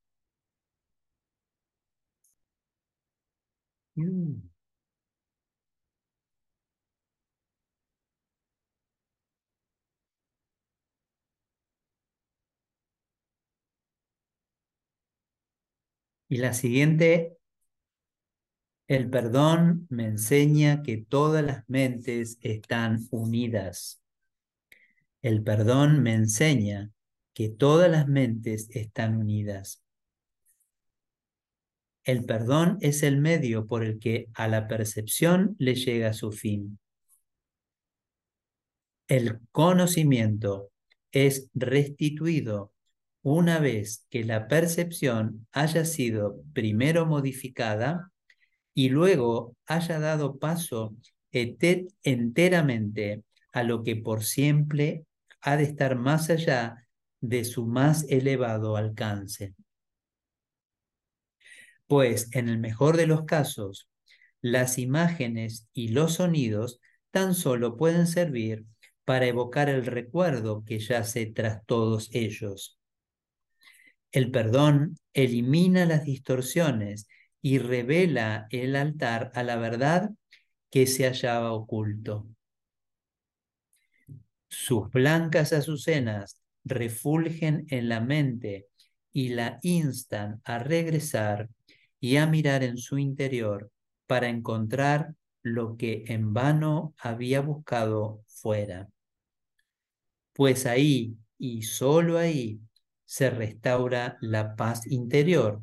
[4.00, 4.40] Mm.
[16.30, 17.36] Y la siguiente,
[18.88, 24.02] el perdón me enseña que todas las mentes están unidas.
[25.22, 26.90] El perdón me enseña
[27.32, 29.79] que todas las mentes están unidas.
[32.04, 36.78] El perdón es el medio por el que a la percepción le llega su fin.
[39.06, 40.70] El conocimiento
[41.12, 42.72] es restituido
[43.22, 48.10] una vez que la percepción haya sido primero modificada
[48.72, 50.94] y luego haya dado paso
[51.32, 55.04] enteramente a lo que por siempre
[55.42, 56.86] ha de estar más allá
[57.20, 59.54] de su más elevado alcance.
[61.90, 63.88] Pues en el mejor de los casos,
[64.40, 66.78] las imágenes y los sonidos
[67.10, 68.64] tan solo pueden servir
[69.04, 72.78] para evocar el recuerdo que yace tras todos ellos.
[74.12, 77.08] El perdón elimina las distorsiones
[77.42, 80.10] y revela el altar a la verdad
[80.70, 82.28] que se hallaba oculto.
[84.46, 88.68] Sus blancas azucenas refulgen en la mente
[89.12, 91.48] y la instan a regresar
[92.00, 93.70] y a mirar en su interior
[94.06, 98.88] para encontrar lo que en vano había buscado fuera.
[100.32, 102.60] Pues ahí y solo ahí
[103.04, 105.62] se restaura la paz interior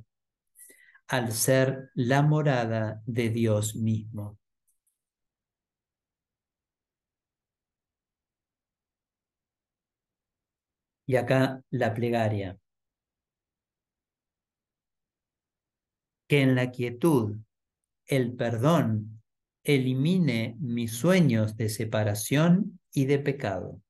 [1.08, 4.38] al ser la morada de Dios mismo.
[11.08, 12.58] Y acá la plegaria.
[16.28, 17.38] Que en la quietud
[18.06, 19.22] el perdón
[19.64, 23.82] elimine mis sueños de separación y de pecado.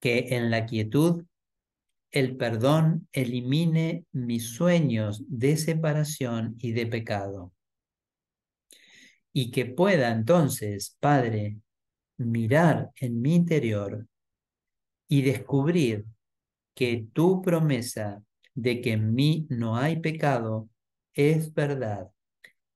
[0.00, 1.24] Que en la quietud
[2.12, 7.52] el perdón elimine mis sueños de separación y de pecado.
[9.32, 11.58] Y que pueda entonces, Padre,
[12.16, 14.06] mirar en mi interior
[15.08, 16.06] y descubrir
[16.74, 18.22] que tu promesa
[18.54, 20.68] de que en mí no hay pecado
[21.16, 22.12] es verdad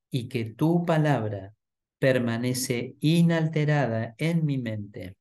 [0.09, 1.55] y que tu palabra
[1.99, 5.15] permanece inalterada en mi mente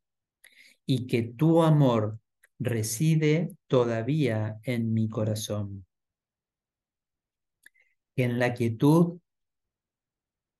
[0.86, 2.18] y que tu amor
[2.58, 5.86] reside todavía en mi corazón.
[8.16, 9.20] Que en la quietud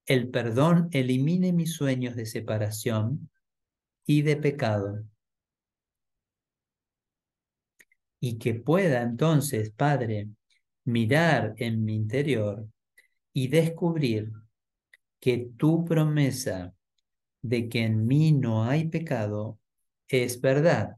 [0.06, 3.30] el perdón elimine mis sueños de separación
[4.04, 5.04] y de pecado.
[8.20, 10.28] Y que pueda entonces, Padre,
[10.93, 12.68] mirar en mi interior
[13.32, 14.32] y descubrir
[15.20, 16.74] que tu promesa
[17.43, 19.59] de que en mí no hay pecado
[20.09, 20.97] es verdad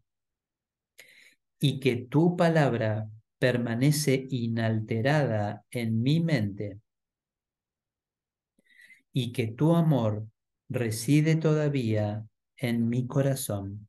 [1.59, 6.81] y que tu palabra permanece inalterada en mi mente
[9.13, 10.27] y que tu amor
[10.69, 12.27] reside todavía
[12.57, 13.89] en mi corazón.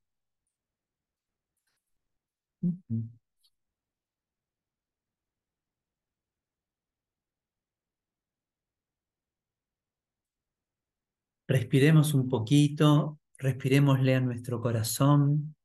[11.48, 15.56] Respiremos un poquito, respiremosle a nuestro corazón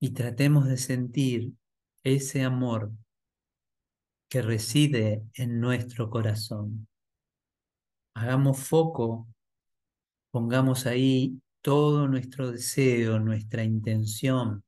[0.00, 1.52] y tratemos de sentir
[2.02, 2.92] ese amor
[4.28, 6.88] que reside en nuestro corazón.
[8.14, 9.28] Hagamos foco,
[10.32, 14.64] pongamos ahí todo nuestro deseo, nuestra intención,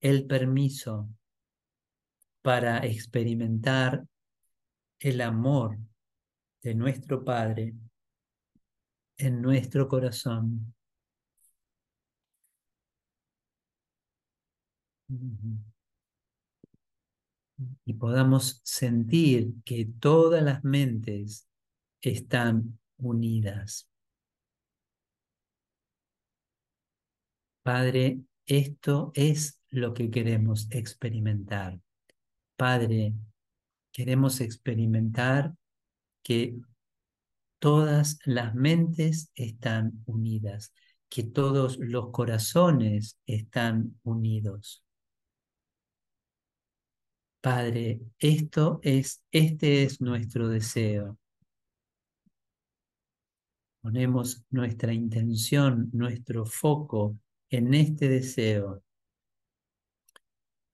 [0.00, 1.08] el permiso
[2.42, 4.04] para experimentar
[5.00, 5.78] el amor
[6.62, 7.74] de nuestro Padre
[9.18, 10.74] en nuestro corazón.
[17.84, 21.48] Y podamos sentir que todas las mentes
[22.00, 23.88] están unidas.
[27.62, 31.80] Padre, esto es lo que queremos experimentar.
[32.56, 33.14] Padre,
[33.90, 35.54] queremos experimentar
[36.22, 36.58] que
[37.58, 40.72] todas las mentes están unidas,
[41.08, 44.84] que todos los corazones están unidos.
[47.40, 51.18] Padre, esto es, este es nuestro deseo.
[53.82, 57.18] Ponemos nuestra intención, nuestro foco
[57.50, 58.82] en este deseo.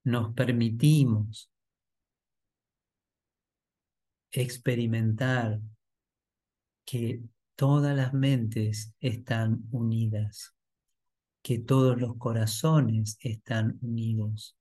[0.04, 1.50] Nos permitimos
[4.30, 5.60] experimentar
[6.91, 7.20] que
[7.55, 10.57] todas las mentes están unidas,
[11.41, 14.57] que todos los corazones están unidos.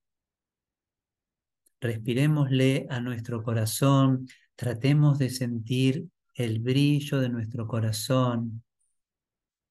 [1.81, 8.63] Respiremosle a nuestro corazón, tratemos de sentir el brillo de nuestro corazón,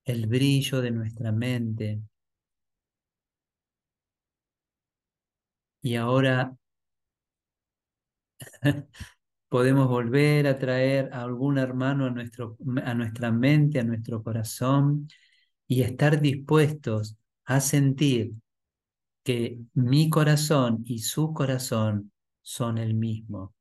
[0.04, 2.00] el brillo de nuestra mente.
[5.80, 6.56] Y ahora
[9.48, 15.08] podemos volver a traer a algún hermano a, nuestro, a nuestra mente, a nuestro corazón,
[15.66, 18.32] y estar dispuestos a sentir
[19.22, 23.54] que mi corazón y su corazón son el mismo.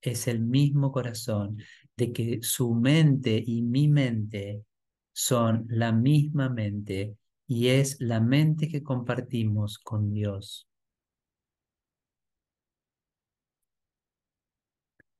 [0.00, 1.58] Es el mismo corazón,
[1.96, 4.64] de que su mente y mi mente
[5.12, 10.68] son la misma mente y es la mente que compartimos con Dios.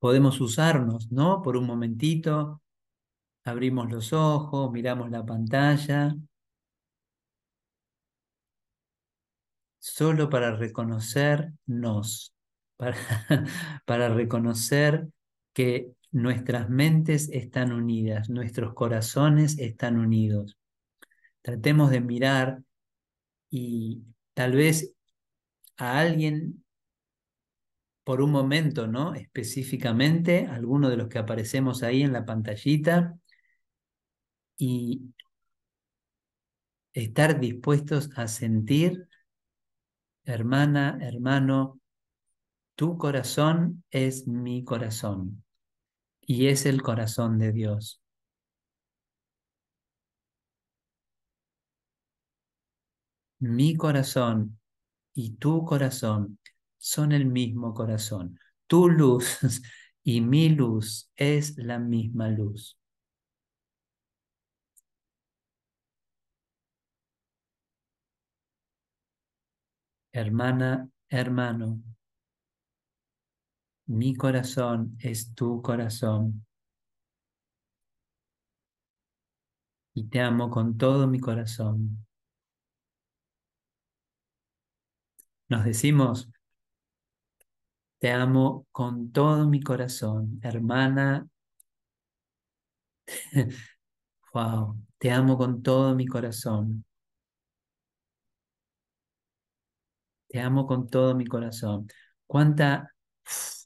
[0.04, 1.40] Podemos usarnos, ¿no?
[1.40, 2.60] Por un momentito,
[3.42, 6.14] abrimos los ojos, miramos la pantalla,
[9.78, 12.34] solo para reconocernos,
[12.76, 12.98] para,
[13.86, 15.08] para reconocer
[15.54, 20.58] que nuestras mentes están unidas, nuestros corazones están unidos.
[21.40, 22.62] Tratemos de mirar
[23.48, 24.02] y
[24.34, 24.92] tal vez
[25.78, 26.62] a alguien
[28.04, 29.14] por un momento, ¿no?
[29.14, 33.16] Específicamente, alguno de los que aparecemos ahí en la pantallita
[34.58, 35.14] y
[36.92, 39.08] estar dispuestos a sentir,
[40.24, 41.80] hermana, hermano,
[42.76, 45.44] tu corazón es mi corazón
[46.20, 48.00] y es el corazón de Dios.
[53.38, 54.58] Mi corazón
[55.14, 56.38] y tu corazón
[56.84, 58.38] son el mismo corazón.
[58.66, 59.38] Tu luz
[60.04, 62.78] y mi luz es la misma luz.
[70.12, 71.82] Hermana, hermano,
[73.86, 76.44] mi corazón es tu corazón.
[79.94, 82.04] Y te amo con todo mi corazón.
[85.48, 86.28] Nos decimos,
[88.04, 91.26] te amo con todo mi corazón, hermana.
[94.34, 96.84] wow, te amo con todo mi corazón.
[100.28, 101.88] Te amo con todo mi corazón.
[102.26, 102.92] Cuánta,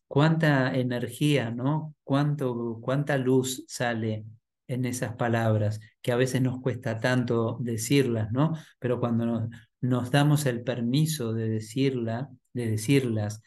[0.07, 1.97] cuánta energía, ¿no?
[2.05, 4.25] Cuánto, cuánta luz sale
[4.69, 8.53] en esas palabras, que a veces nos cuesta tanto decirlas, ¿no?
[8.79, 9.49] Pero cuando
[9.81, 13.43] nos, damos el permiso de decirla, de decirlas,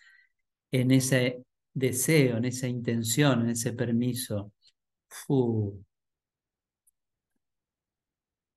[0.72, 4.52] en ese deseo, en esa intención, en ese permiso.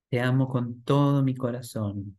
[0.08, 2.16] Te amo con todo mi corazón.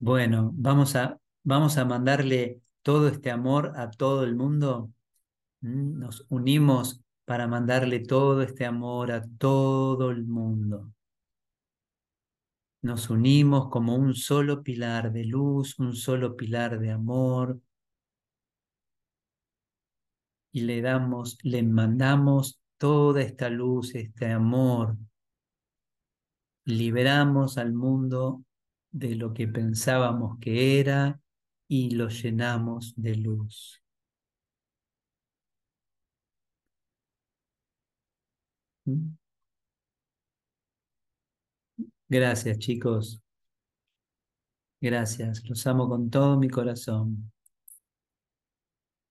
[0.00, 4.92] Bueno, vamos a, vamos a mandarle todo este amor a todo el mundo.
[5.60, 10.92] Mm, nos unimos para mandarle todo este amor a todo el mundo
[12.82, 17.60] nos unimos como un solo pilar de luz, un solo pilar de amor,
[20.52, 24.96] y le damos, le mandamos toda esta luz, este amor.
[26.64, 28.44] Liberamos al mundo
[28.90, 31.20] de lo que pensábamos que era
[31.68, 33.82] y lo llenamos de luz.
[38.86, 39.17] ¿Mm?
[42.10, 43.22] Gracias, chicos.
[44.80, 45.44] Gracias.
[45.48, 47.30] Los amo con todo mi corazón.